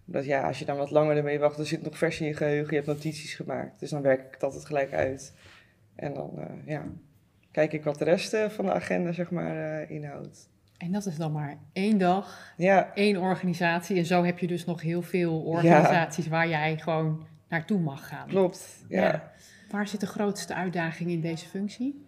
Omdat 0.07 0.25
ja, 0.25 0.43
als 0.47 0.59
je 0.59 0.65
dan 0.65 0.77
wat 0.77 0.91
langer 0.91 1.17
ermee 1.17 1.39
wacht, 1.39 1.57
dan 1.57 1.67
zit 1.67 1.79
het 1.81 1.89
nog 1.89 1.99
vers 1.99 2.21
in 2.21 2.27
je 2.27 2.35
geheugen. 2.35 2.69
Je 2.71 2.75
hebt 2.75 2.87
notities 2.87 3.35
gemaakt. 3.35 3.81
Dus 3.81 3.91
dan 3.91 4.03
werk 4.03 4.21
ik 4.27 4.33
het 4.35 4.43
altijd 4.43 4.65
gelijk 4.67 4.93
uit. 4.93 5.35
En 5.97 6.15
dan 6.15 6.31
eh, 6.39 6.45
ja, 6.67 6.85
kijk 7.51 7.73
ik 7.73 7.85
wat 7.85 7.99
de 7.99 8.05
rest 8.05 8.37
van 8.49 8.65
de 8.65 8.73
agenda 8.73 9.13
zeg 9.13 9.31
maar 9.31 9.91
inhoudt. 9.91 10.49
En 10.79 10.93
dat 10.93 11.07
is 11.07 11.17
dan 11.17 11.33
maar 11.33 11.59
één 11.73 11.99
dag, 11.99 12.53
Ja, 12.57 12.95
één 12.95 13.17
organisatie. 13.17 13.97
En 13.97 14.07
zo 14.07 14.25
heb 14.25 14.39
je 14.39 14.47
dus 14.47 14.65
nog 14.65 14.81
heel 14.83 15.03
veel 15.03 15.41
organisaties 15.41 16.29
waar 16.29 16.49
jij 16.49 16.79
gewoon 16.79 17.27
naartoe 17.49 17.79
mag 17.79 18.09
gaan. 18.09 18.29
klopt. 18.29 18.85
Ja. 18.89 19.03
Ja. 19.03 19.33
Waar 19.71 19.89
zit 19.89 20.01
de 20.01 20.07
grootste 20.07 20.55
uitdaging 20.55 21.11
in 21.11 21.21
deze 21.21 21.47
functie? 21.49 22.05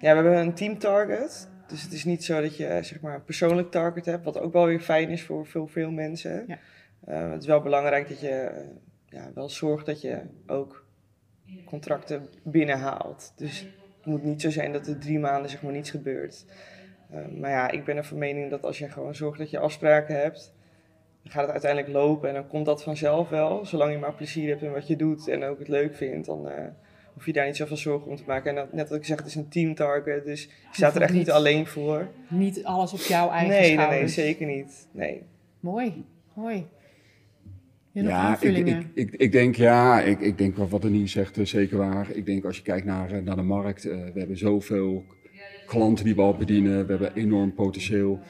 Ja, 0.00 0.16
we 0.16 0.22
hebben 0.22 0.36
een 0.36 0.54
team 0.54 0.78
target. 0.78 1.48
Dus 1.66 1.82
het 1.82 1.92
is 1.92 2.04
niet 2.04 2.24
zo 2.24 2.40
dat 2.40 2.56
je 2.56 2.66
eh, 2.66 2.82
zeg 2.82 3.00
maar, 3.00 3.14
een 3.14 3.24
persoonlijk 3.24 3.70
target 3.70 4.04
hebt, 4.04 4.24
wat 4.24 4.38
ook 4.38 4.52
wel 4.52 4.66
weer 4.66 4.80
fijn 4.80 5.10
is 5.10 5.22
voor 5.22 5.46
veel, 5.46 5.66
veel 5.66 5.90
mensen. 5.90 6.44
Ja. 6.46 6.58
Eh, 7.04 7.30
het 7.30 7.40
is 7.40 7.46
wel 7.46 7.60
belangrijk 7.60 8.08
dat 8.08 8.20
je 8.20 8.28
eh, 8.28 8.66
ja, 9.06 9.30
wel 9.34 9.48
zorgt 9.48 9.86
dat 9.86 10.00
je 10.00 10.20
ook 10.46 10.86
contracten 11.64 12.28
binnenhaalt. 12.42 13.32
Dus 13.36 13.60
het 13.96 14.06
moet 14.06 14.22
niet 14.24 14.40
zo 14.40 14.50
zijn 14.50 14.72
dat 14.72 14.86
er 14.86 14.98
drie 14.98 15.18
maanden 15.18 15.50
zeg 15.50 15.62
maar, 15.62 15.72
niets 15.72 15.90
gebeurt. 15.90 16.44
Eh, 17.10 17.20
maar 17.40 17.50
ja, 17.50 17.70
ik 17.70 17.84
ben 17.84 17.96
er 17.96 18.04
van 18.04 18.18
mening 18.18 18.50
dat 18.50 18.64
als 18.64 18.78
je 18.78 18.88
gewoon 18.88 19.14
zorgt 19.14 19.38
dat 19.38 19.50
je 19.50 19.58
afspraken 19.58 20.20
hebt, 20.20 20.54
dan 21.22 21.32
gaat 21.32 21.42
het 21.42 21.50
uiteindelijk 21.50 21.92
lopen 21.92 22.28
en 22.28 22.34
dan 22.34 22.48
komt 22.48 22.66
dat 22.66 22.82
vanzelf 22.82 23.28
wel. 23.28 23.66
Zolang 23.66 23.92
je 23.92 23.98
maar 23.98 24.14
plezier 24.14 24.48
hebt 24.48 24.62
in 24.62 24.72
wat 24.72 24.86
je 24.86 24.96
doet 24.96 25.28
en 25.28 25.44
ook 25.44 25.58
het 25.58 25.68
leuk 25.68 25.94
vindt, 25.94 26.26
dan 26.26 26.48
eh, 26.48 26.64
hoef 27.14 27.26
je 27.26 27.32
daar 27.32 27.46
niet 27.46 27.56
zoveel 27.56 27.76
zorgen 27.76 28.10
om 28.10 28.16
te 28.16 28.22
maken. 28.26 28.50
En 28.50 28.56
dat, 28.56 28.72
net 28.72 28.88
wat 28.88 28.98
ik 28.98 29.04
zeg, 29.04 29.16
het 29.16 29.26
is 29.26 29.34
een 29.34 29.48
team 29.48 29.74
target, 29.74 30.24
dus 30.24 30.44
je 30.44 30.50
staat 30.70 30.96
er 30.96 31.02
echt 31.02 31.12
niet 31.12 31.20
niet. 31.20 31.30
alleen 31.30 31.66
voor. 31.66 32.08
Niet 32.28 32.64
alles 32.64 32.92
op 32.92 33.00
jouw 33.00 33.30
eigen 33.30 33.48
Nee, 33.48 33.60
nee, 33.60 33.76
nee, 33.76 33.86
schouders. 33.86 34.14
zeker 34.14 34.46
niet. 34.46 34.88
Nee. 34.92 35.22
Mooi, 35.60 36.04
mooi. 36.34 36.66
Ja, 37.92 38.40
ik, 38.40 38.66
ik, 38.66 38.86
ik, 38.94 39.10
ik 39.10 39.32
denk 39.32 39.56
ja, 39.56 40.00
ik, 40.00 40.20
ik 40.20 40.38
denk 40.38 40.56
wat, 40.56 40.68
wat 40.68 40.84
Annie 40.84 41.06
zegt, 41.06 41.38
eh, 41.38 41.44
zeker 41.44 41.76
waar. 41.78 42.10
Ik 42.10 42.26
denk 42.26 42.44
als 42.44 42.56
je 42.56 42.62
kijkt 42.62 42.86
naar, 42.86 43.12
eh, 43.12 43.22
naar 43.22 43.36
de 43.36 43.42
markt, 43.42 43.82
we 43.82 44.12
hebben 44.14 44.38
zoveel 44.38 45.04
klanten 45.68 46.04
die 46.04 46.14
we 46.14 46.20
al 46.20 46.36
bedienen, 46.36 46.86
we 46.86 46.90
hebben 46.90 47.14
enorm 47.14 47.54
potentieel. 47.54 48.20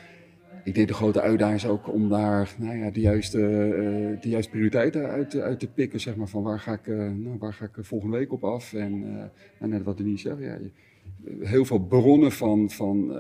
Ik 0.65 0.75
denk 0.75 0.89
de 0.89 0.95
grote 0.95 1.21
uitdaging 1.21 1.57
is 1.57 1.67
ook 1.67 1.93
om 1.93 2.09
daar 2.09 2.55
nou 2.59 2.77
ja, 2.77 2.91
de, 2.91 3.01
juiste, 3.01 3.39
eh, 3.39 4.23
de 4.23 4.29
juiste 4.29 4.51
prioriteiten 4.51 5.09
uit, 5.09 5.41
uit 5.41 5.59
te 5.59 5.69
pikken. 5.69 6.01
Zeg 6.01 6.17
maar, 6.17 6.29
van 6.29 6.43
waar 6.43 6.61
ga 6.61 6.73
ik, 6.73 6.87
eh, 6.87 6.97
nou, 6.97 7.37
waar 7.39 7.53
ga 7.53 7.65
ik 7.65 7.77
eh, 7.77 7.85
volgende 7.85 8.17
week 8.17 8.33
op 8.33 8.45
af? 8.45 8.73
En, 8.73 9.05
en 9.59 9.69
net 9.69 9.83
wat 9.83 9.97
Denise 9.97 10.29
zegt, 10.29 10.41
ja, 10.41 10.59
heel 11.41 11.65
veel 11.65 11.79
bronnen 11.79 12.33
van, 12.33 12.71
van, 12.71 13.13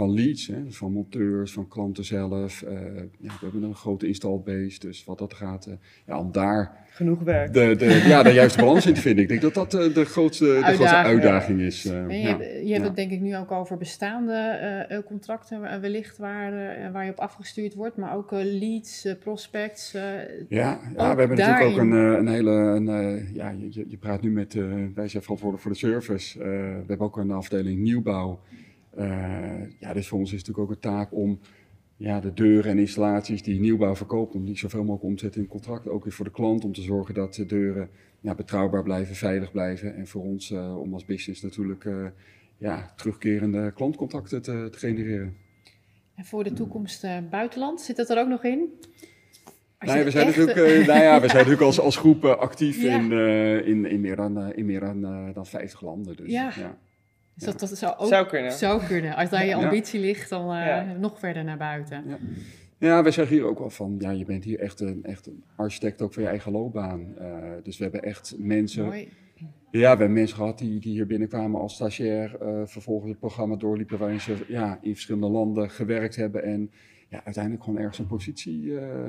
van 0.00 0.14
leads, 0.14 0.46
hè, 0.46 0.64
dus 0.64 0.76
van 0.76 0.92
monteurs, 0.92 1.52
van 1.52 1.68
klanten 1.68 2.04
zelf. 2.04 2.62
Eh, 2.62 2.72
ja, 3.18 3.28
we 3.28 3.38
hebben 3.40 3.62
een 3.62 3.74
grote 3.74 4.06
install 4.06 4.40
base, 4.44 4.78
dus 4.78 5.04
wat 5.04 5.18
dat 5.18 5.34
gaat, 5.34 5.66
eh, 5.66 5.72
ja, 6.06 6.18
om 6.18 6.32
daar 6.32 6.72
Genoeg 6.90 7.20
werk. 7.22 7.52
de, 7.52 7.74
de, 7.78 8.04
ja, 8.08 8.22
de 8.22 8.32
juiste 8.32 8.60
balans 8.60 8.86
in 8.86 8.94
te 8.94 9.00
vinden. 9.00 9.22
Ik 9.22 9.28
denk 9.28 9.40
dat 9.40 9.54
dat 9.54 9.74
eh, 9.74 9.94
de 9.94 10.04
grootste, 10.04 10.44
de 10.44 10.50
grootste 10.50 10.84
Uitdaging. 10.84 11.06
uitdaging 11.22 11.60
is. 11.60 11.84
eh, 11.86 11.98
En 11.98 12.08
je, 12.10 12.18
ja. 12.18 12.28
hebt, 12.28 12.42
je 12.42 12.48
hebt 12.56 12.66
ja. 12.68 12.82
het 12.82 12.96
denk 12.96 13.10
ik 13.10 13.20
nu 13.20 13.36
ook 13.36 13.50
over 13.50 13.76
bestaande 13.76 15.02
contracten 15.06 15.80
wellicht 15.80 16.18
waar, 16.18 16.52
eh, 16.52 16.92
waar 16.92 17.04
je 17.04 17.10
op 17.10 17.18
afgestuurd 17.18 17.74
wordt, 17.74 17.96
maar 17.96 18.16
ook 18.16 18.30
leads, 18.30 19.14
prospects. 19.20 19.92
Ja, 19.92 20.38
ja 20.48 20.80
we 20.96 21.02
hebben 21.02 21.28
natuurlijk 21.36 21.62
ook 21.64 21.76
een, 21.78 21.90
een 21.92 22.28
hele. 22.28 22.50
Een, 22.50 22.88
eh, 22.88 23.34
ja, 23.34 23.50
je, 23.50 23.84
je- 23.88 23.96
praat 23.96 24.22
nu 24.22 24.30
met. 24.30 24.54
eh, 24.54 24.62
wij 24.94 25.08
zijn 25.08 25.22
verantwoordelijk 25.22 25.62
voor 25.62 25.72
de 25.72 25.78
service. 25.78 26.38
Eh, 26.42 26.48
we 26.48 26.84
hebben 26.86 27.06
ook 27.06 27.16
een 27.16 27.30
afdeling 27.30 27.80
nieuwbouw. 27.80 28.40
Eh, 28.90 29.80
ja, 29.80 29.92
dus 29.92 30.08
voor 30.08 30.18
ons 30.18 30.32
is 30.32 30.38
het 30.38 30.46
natuurlijk 30.46 30.70
ook 30.70 30.84
een 30.84 30.90
taak 30.90 31.14
om. 31.14 31.38
Ja, 31.96 32.20
de 32.20 32.32
deuren 32.32 32.70
en 32.70 32.78
installaties 32.78 33.42
die 33.42 33.60
nieuwbouw 33.60 33.96
verkoopt, 33.96 34.34
om 34.34 34.44
die 34.44 34.58
zoveel 34.58 34.80
mogelijk 34.80 35.04
om 35.04 35.16
te 35.16 35.22
zetten 35.24 35.40
in 35.40 35.48
contract. 35.48 35.88
Ook 35.88 36.04
weer 36.04 36.12
voor 36.12 36.24
de 36.24 36.30
klant, 36.30 36.64
om 36.64 36.72
te 36.72 36.82
zorgen 36.82 37.14
dat 37.14 37.34
de 37.34 37.46
deuren 37.46 37.90
ja, 38.20 38.34
betrouwbaar 38.34 38.82
blijven, 38.82 39.14
veilig 39.14 39.50
blijven. 39.52 39.94
En 39.94 40.06
voor 40.06 40.22
ons, 40.22 40.50
eh, 40.50 40.78
om 40.80 40.94
als 40.94 41.04
business 41.04 41.42
natuurlijk 41.42 41.84
eh, 41.84 42.06
ja, 42.58 42.92
terugkerende 42.96 43.72
klantcontacten 43.72 44.42
te, 44.42 44.68
te 44.70 44.78
genereren. 44.78 45.36
En 46.14 46.24
voor 46.24 46.44
de 46.44 46.52
toekomst 46.52 47.06
buitenland, 47.30 47.80
zit 47.80 47.96
dat 47.96 48.10
er 48.10 48.18
ook 48.18 48.28
nog 48.28 48.44
in? 48.44 48.68
Als 49.78 49.90
Nou 49.90 50.04
we 50.04 50.10
zijn 50.10 50.26
echt, 50.26 50.36
natuurlijk, 50.36 50.86
nou 50.86 51.02
ja, 51.02 51.20
we 51.20 51.26
zijn 51.26 51.36
natuurlijk 51.36 51.62
als, 51.62 51.80
als 51.80 51.96
groep 51.96 52.24
actief 52.24 52.82
Ja. 52.82 52.98
in, 52.98 53.12
in, 53.66 53.84
in 53.84 54.00
meer 54.00 54.16
dan, 54.16 54.52
in 54.54 54.66
meer 54.66 54.80
dan, 54.80 55.00
dan 55.32 55.46
50 55.46 55.80
landen. 55.80 56.16
Dus, 56.16 56.30
Ja. 56.30 56.52
ja. 56.56 56.78
Dus 57.46 57.56
dat, 57.58 57.68
dat 57.68 57.78
zou 57.78 57.96
ook 57.98 58.08
Zou 58.08 58.26
kunnen. 58.26 58.52
zou 58.52 58.84
kunnen. 58.86 59.14
Als 59.16 59.30
daar 59.30 59.44
je 59.44 59.48
Ja. 59.50 59.56
ambitie 59.64 60.00
ligt, 60.00 60.28
dan 60.30 60.40
eh, 60.42 60.66
Ja. 60.66 60.96
nog 60.98 61.18
verder 61.18 61.44
naar 61.44 61.56
buiten. 61.58 62.04
Ja, 62.78 63.02
wij 63.02 63.12
zeggen 63.12 63.36
hier 63.36 63.44
ook 63.46 63.58
wel 63.58 63.70
van, 63.70 63.96
ja, 63.98 64.10
je 64.10 64.24
bent 64.24 64.44
hier 64.44 64.58
echt 64.58 64.80
een, 64.80 65.04
echt 65.04 65.26
een 65.26 65.42
architect 65.56 66.02
ook 66.02 66.12
van 66.12 66.22
je 66.22 66.28
eigen 66.28 66.52
loopbaan. 66.52 67.16
Eh, 67.18 67.42
dus 67.62 67.76
we 67.76 67.82
hebben 67.82 68.02
echt 68.02 68.34
mensen, 68.38 68.84
Mooi. 68.84 69.08
ja, 69.70 69.80
we 69.80 69.86
hebben 69.86 70.12
mensen 70.12 70.36
gehad 70.36 70.58
die, 70.58 70.80
die 70.80 70.92
hier 70.92 71.06
binnenkwamen 71.06 71.60
als 71.60 71.74
stagiair, 71.74 72.36
eh, 72.40 72.62
vervolgens 72.64 73.10
het 73.10 73.18
programma 73.18 73.56
doorliepen 73.56 73.98
waarin 73.98 74.20
ze 74.20 74.34
ja, 74.48 74.78
in 74.82 74.92
verschillende 74.92 75.28
landen 75.28 75.70
gewerkt 75.70 76.16
hebben 76.16 76.42
en 76.42 76.70
ja, 77.08 77.20
uiteindelijk 77.24 77.64
gewoon 77.64 77.78
ergens 77.78 77.98
een 77.98 78.06
positie 78.06 78.78
eh, 78.78 79.06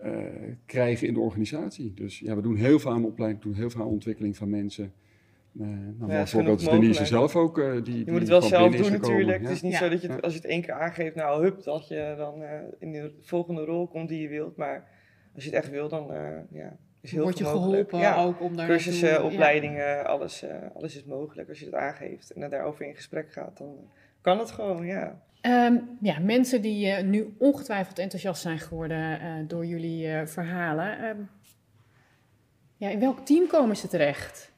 eh, 0.00 0.32
krijgen 0.66 1.06
in 1.06 1.14
de 1.14 1.20
organisatie. 1.20 1.92
Dus 1.94 2.18
ja, 2.18 2.36
we 2.36 2.42
doen 2.42 2.56
heel 2.56 2.78
veel 2.78 2.90
aan 2.90 3.04
opleiding, 3.04 3.42
we 3.42 3.48
doen 3.48 3.58
heel 3.58 3.70
veel 3.70 3.80
aan 3.80 3.86
ontwikkeling 3.86 4.36
van 4.36 4.50
mensen. 4.50 4.92
Eh 5.60 5.66
nou, 5.98 6.10
Ja, 6.10 6.16
ja, 6.16 6.22
is 6.22 6.64
Denise 6.64 7.04
zelf 7.06 7.36
ook. 7.36 7.58
eh, 7.58 7.72
die, 7.72 7.98
Je 7.98 8.04
die 8.04 8.10
moet 8.10 8.20
het 8.20 8.28
wel 8.28 8.42
zelf 8.42 8.76
doen 8.76 8.90
natuurlijk. 8.92 9.38
Ja. 9.42 9.46
Het 9.46 9.56
is 9.56 9.62
niet 9.62 9.72
Ja. 9.72 9.78
zo 9.78 9.88
dat 9.88 10.02
je, 10.02 10.08
het- 10.12 10.22
als 10.22 10.32
je 10.32 10.38
het 10.38 10.48
één 10.48 10.62
keer 10.62 10.72
aangeeft, 10.74 11.14
nou 11.14 11.42
hup, 11.42 11.62
dat 11.64 11.88
je 11.88 12.14
dan 12.16 12.42
eh, 12.42 12.60
in 12.78 12.92
de 12.92 13.14
volgende 13.22 13.64
rol 13.64 13.86
komt 13.88 14.08
die 14.08 14.20
je 14.22 14.28
wilt. 14.28 14.56
Maar 14.56 14.88
als 15.34 15.44
je 15.44 15.50
het 15.50 15.58
echt 15.58 15.70
wil, 15.70 15.88
dan 15.88 16.12
eh, 16.12 16.28
ja, 16.50 16.76
is 17.00 17.10
heel 17.10 17.22
Word 17.22 17.38
je 17.38 17.44
mogelijk. 17.44 17.90
geholpen 17.90 17.98
Ja. 17.98 18.24
ook 18.24 18.40
om 18.40 18.56
daar 18.56 18.66
Cursussen, 18.66 19.24
opleidingen, 19.24 20.06
alles, 20.06 20.42
eh, 20.42 20.56
alles 20.74 20.96
is 20.96 21.04
mogelijk. 21.04 21.48
Als 21.48 21.58
je 21.58 21.64
het 21.64 21.74
aangeeft 21.74 22.30
en 22.30 22.50
daarover 22.50 22.86
in 22.86 22.94
gesprek 22.94 23.32
gaat, 23.32 23.58
dan 23.58 23.76
kan 24.20 24.38
het 24.38 24.50
gewoon, 24.50 24.86
ja. 24.86 25.22
Ehm, 25.40 25.76
ja, 26.00 26.18
mensen 26.18 26.62
die 26.62 26.92
nu 26.92 27.34
ongetwijfeld 27.38 27.98
enthousiast 27.98 28.42
zijn 28.42 28.58
geworden 28.58 29.20
eh, 29.20 29.32
door 29.46 29.66
jullie 29.66 30.08
eh, 30.08 30.26
verhalen. 30.26 30.98
ehm, 30.98 31.16
ja, 32.76 32.88
in 32.88 33.00
welk 33.00 33.18
team 33.26 33.46
komen 33.46 33.76
ze 33.76 33.88
terecht? 33.88 34.52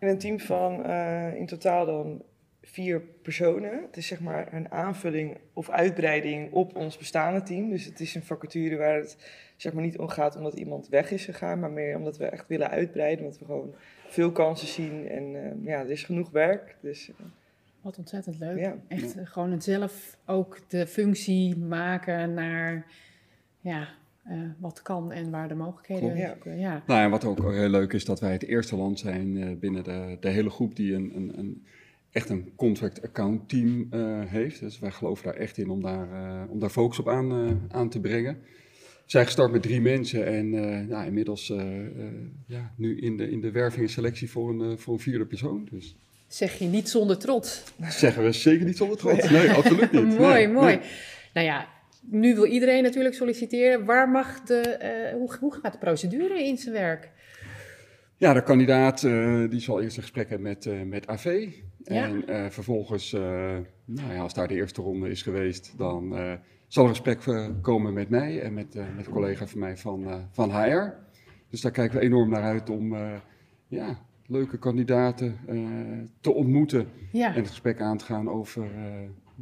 In 0.00 0.08
een 0.08 0.18
team 0.18 0.40
van 0.40 0.84
eh, 0.84 1.34
in 1.34 1.46
totaal 1.46 1.86
dan 1.86 2.22
vier 2.62 3.00
personen. 3.00 3.82
Het 3.82 3.96
is 3.96 4.06
zeg 4.06 4.20
maar 4.20 4.52
een 4.52 4.70
aanvulling 4.70 5.38
of 5.52 5.70
uitbreiding 5.70 6.52
op 6.52 6.76
ons 6.76 6.96
bestaande 6.96 7.42
team. 7.42 7.70
Dus 7.70 7.84
het 7.84 8.00
is 8.00 8.14
een 8.14 8.22
vacature 8.22 8.76
waar 8.76 8.94
het 8.94 9.16
zeg 9.56 9.72
maar 9.72 9.82
niet 9.82 9.98
om 9.98 10.08
gaat 10.08 10.36
omdat 10.36 10.54
iemand 10.54 10.88
weg 10.88 11.10
is 11.10 11.24
gegaan, 11.24 11.60
maar 11.60 11.70
meer 11.70 11.96
omdat 11.96 12.16
we 12.16 12.24
echt 12.24 12.48
willen 12.48 12.70
uitbreiden. 12.70 13.24
Omdat 13.24 13.38
we 13.38 13.44
gewoon 13.44 13.74
veel 14.08 14.32
kansen 14.32 14.68
zien 14.68 15.08
en 15.08 15.44
eh, 15.44 15.66
ja, 15.66 15.80
er 15.80 15.90
is 15.90 16.02
genoeg 16.02 16.30
werk. 16.30 16.76
Dus 16.80 17.08
eh, 17.08 17.14
Wat 17.80 17.98
ontzettend 17.98 18.38
leuk. 18.38 18.58
Ja. 18.58 18.76
Echt 18.88 19.16
gewoon 19.24 19.50
het 19.50 19.64
zelf 19.64 20.16
ook 20.26 20.58
de 20.68 20.86
functie 20.86 21.56
maken 21.56 22.34
naar 22.34 22.86
ja, 23.60 23.88
eh, 24.24 24.38
wat 24.58 24.82
kan 24.82 25.12
en 25.12 25.30
waar 25.30 25.48
de 25.48 25.54
mogelijkheden 25.54 26.12
Klopt. 26.14 26.26
zoeken. 26.32 26.58
Ja. 26.58 26.82
Nou, 26.86 27.00
en 27.04 27.10
wat 27.10 27.24
ook 27.24 27.52
heel 27.52 27.68
leuk 27.68 27.92
is, 27.92 28.04
dat 28.04 28.20
wij 28.20 28.32
het 28.32 28.44
eerste 28.44 28.76
land 28.76 28.98
zijn 28.98 29.36
eh, 29.42 29.56
binnen 29.56 29.84
de, 29.84 30.16
de 30.20 30.28
hele 30.28 30.50
groep 30.50 30.76
die 30.76 30.94
een, 30.94 31.12
een, 31.16 31.38
een, 31.38 31.64
echt 32.10 32.28
een 32.28 32.52
contract 32.56 33.02
account 33.02 33.48
team 33.48 33.86
eh, 33.90 34.20
heeft. 34.26 34.60
Dus 34.60 34.78
wij 34.78 34.90
geloven 34.90 35.24
daar 35.24 35.34
echt 35.34 35.58
in 35.58 35.70
om 35.70 35.82
daar, 35.82 36.12
eh, 36.12 36.50
om 36.50 36.58
daar 36.58 36.70
focus 36.70 36.98
op 36.98 37.08
aan, 37.08 37.30
eh, 37.32 37.76
aan 37.76 37.88
te 37.88 38.00
brengen. 38.00 38.38
We 38.80 39.16
zijn 39.16 39.24
gestart 39.26 39.52
met 39.52 39.62
drie 39.62 39.80
mensen 39.80 40.26
en 40.26 40.54
eh, 40.54 40.88
ja, 40.88 41.04
inmiddels 41.04 41.50
eh, 41.50 41.58
eh, 41.86 41.86
ja, 42.46 42.72
nu 42.76 43.00
in 43.00 43.16
de, 43.16 43.30
in 43.30 43.40
de 43.40 43.50
werving 43.50 43.82
en 43.86 43.90
selectie 43.92 44.30
voor 44.30 44.50
een, 44.50 44.60
eh, 44.70 44.76
voor 44.76 44.94
een 44.94 45.00
vierde 45.00 45.24
persoon. 45.26 45.68
Dus 45.70 45.96
Zeg 46.26 46.58
je 46.58 46.64
niet 46.64 46.88
zonder 46.88 47.18
trots. 47.18 47.64
zeggen 47.88 48.22
we 48.22 48.32
zeker 48.32 48.66
niet 48.66 48.76
zonder 48.76 48.96
trots. 48.98 49.30
Nee, 49.30 49.50
absoluut 49.60 49.92
niet. 49.92 50.18
mooi, 50.18 50.18
Nee, 50.34 50.48
mooi. 50.48 50.76
nee. 50.76 50.86
Nou 51.34 51.46
ja, 51.46 51.66
nu 52.00 52.34
wil 52.34 52.44
iedereen 52.44 52.82
natuurlijk 52.82 53.14
solliciteren. 53.14 53.84
Waar 53.84 54.08
mag 54.08 54.42
de, 54.42 54.60
eh, 54.60 55.14
hoe, 55.14 55.36
hoe 55.40 55.54
gaat 55.54 55.72
de 55.72 55.78
procedure 55.78 56.44
in 56.44 56.58
zijn 56.58 56.74
werk? 56.74 57.10
Ja, 58.16 58.32
de 58.32 58.42
kandidaat 58.42 59.04
eh, 59.04 59.48
die 59.48 59.60
zal 59.60 59.82
eerst 59.82 59.96
een 59.96 60.02
gesprek 60.02 60.28
hebben 60.28 60.48
met, 60.48 60.66
eh, 60.66 60.82
met 60.82 61.06
AV. 61.06 61.48
Ja. 61.84 62.10
En 62.26 62.52
vervolgens, 62.52 63.12
nou 63.84 64.12
ja, 64.12 64.20
als 64.20 64.34
daar 64.34 64.48
de 64.48 64.54
eerste 64.54 64.82
ronde 64.82 65.10
is 65.10 65.22
geweest, 65.22 65.74
dan 65.78 66.14
zal 66.66 66.82
er 66.82 66.88
een 66.88 66.96
gesprek 66.96 67.48
komen 67.62 67.92
met 67.92 68.08
mij 68.08 68.40
en 68.40 68.54
met, 68.54 68.74
met 68.74 69.06
een 69.06 69.12
collega 69.12 69.46
van 69.46 69.58
mij 69.58 69.76
van, 69.76 70.28
van 70.32 70.50
HR. 70.50 70.94
Dus 71.50 71.60
daar 71.60 71.72
kijken 71.72 71.98
we 71.98 72.04
enorm 72.04 72.30
naar 72.30 72.42
uit 72.42 72.70
om 72.70 72.96
ja, 73.68 73.98
leuke 74.26 74.58
kandidaten 74.58 75.38
te 76.20 76.32
ontmoeten 76.32 76.88
Ja, 77.12 77.28
en 77.28 77.40
het 77.40 77.48
gesprek 77.48 77.80
aan 77.80 77.96
te 77.96 78.04
gaan 78.04 78.28
over 78.28 78.70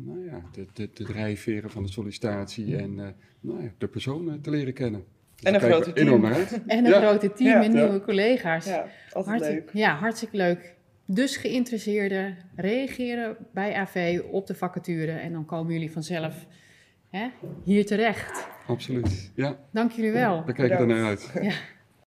nou 0.05 0.25
ja, 0.25 0.43
de, 0.53 0.67
de, 0.73 0.91
de 0.95 1.05
drijfveren 1.05 1.71
van 1.71 1.83
de 1.83 1.91
sollicitatie 1.93 2.77
en 2.77 2.99
eh, 3.01 3.07
nou 3.41 3.63
ja, 3.63 3.69
de 3.79 3.89
personen 3.89 4.41
te 4.41 4.51
leren 4.51 4.73
kennen. 4.75 5.05
Dus 5.35 5.45
En 5.45 5.55
een 5.55 5.61
we 5.61 5.67
grote 5.67 5.93
team. 5.93 6.25
uit. 6.27 6.61
en 6.67 6.85
een 6.85 6.91
Ja. 6.91 7.01
grote 7.01 7.33
team 7.33 7.49
Ja. 7.51 7.63
en 7.65 7.73
Ja. 7.73 7.83
nieuwe 7.85 8.01
collega's. 8.05 8.67
Ja, 8.67 8.87
altijd 9.13 9.27
Hartstikke, 9.37 9.65
leuk. 9.65 9.75
ja, 9.85 9.95
hartstikke 9.97 10.37
leuk. 10.37 10.77
Dus 11.07 11.37
geïnteresseerden 11.37 12.37
reageren 12.57 13.37
bij 13.53 13.75
AV 13.75 14.21
op 14.31 14.47
de 14.47 14.55
vacature 14.55 15.13
en 15.13 15.33
dan 15.33 15.45
komen 15.45 15.73
jullie 15.73 15.91
vanzelf 15.93 16.47
hè, 17.11 17.29
hier 17.65 17.87
terecht. 17.87 18.49
Absoluut. 18.67 19.33
Ja, 19.35 19.59
Dank 19.73 19.91
jullie 19.93 20.13
wel. 20.13 20.45
daar 20.45 20.55
kijken 20.55 20.79
we 20.79 20.87
Bedankt. 20.87 21.33
naar 21.35 21.43
uit. 21.43 21.53
Ja. 21.53 21.53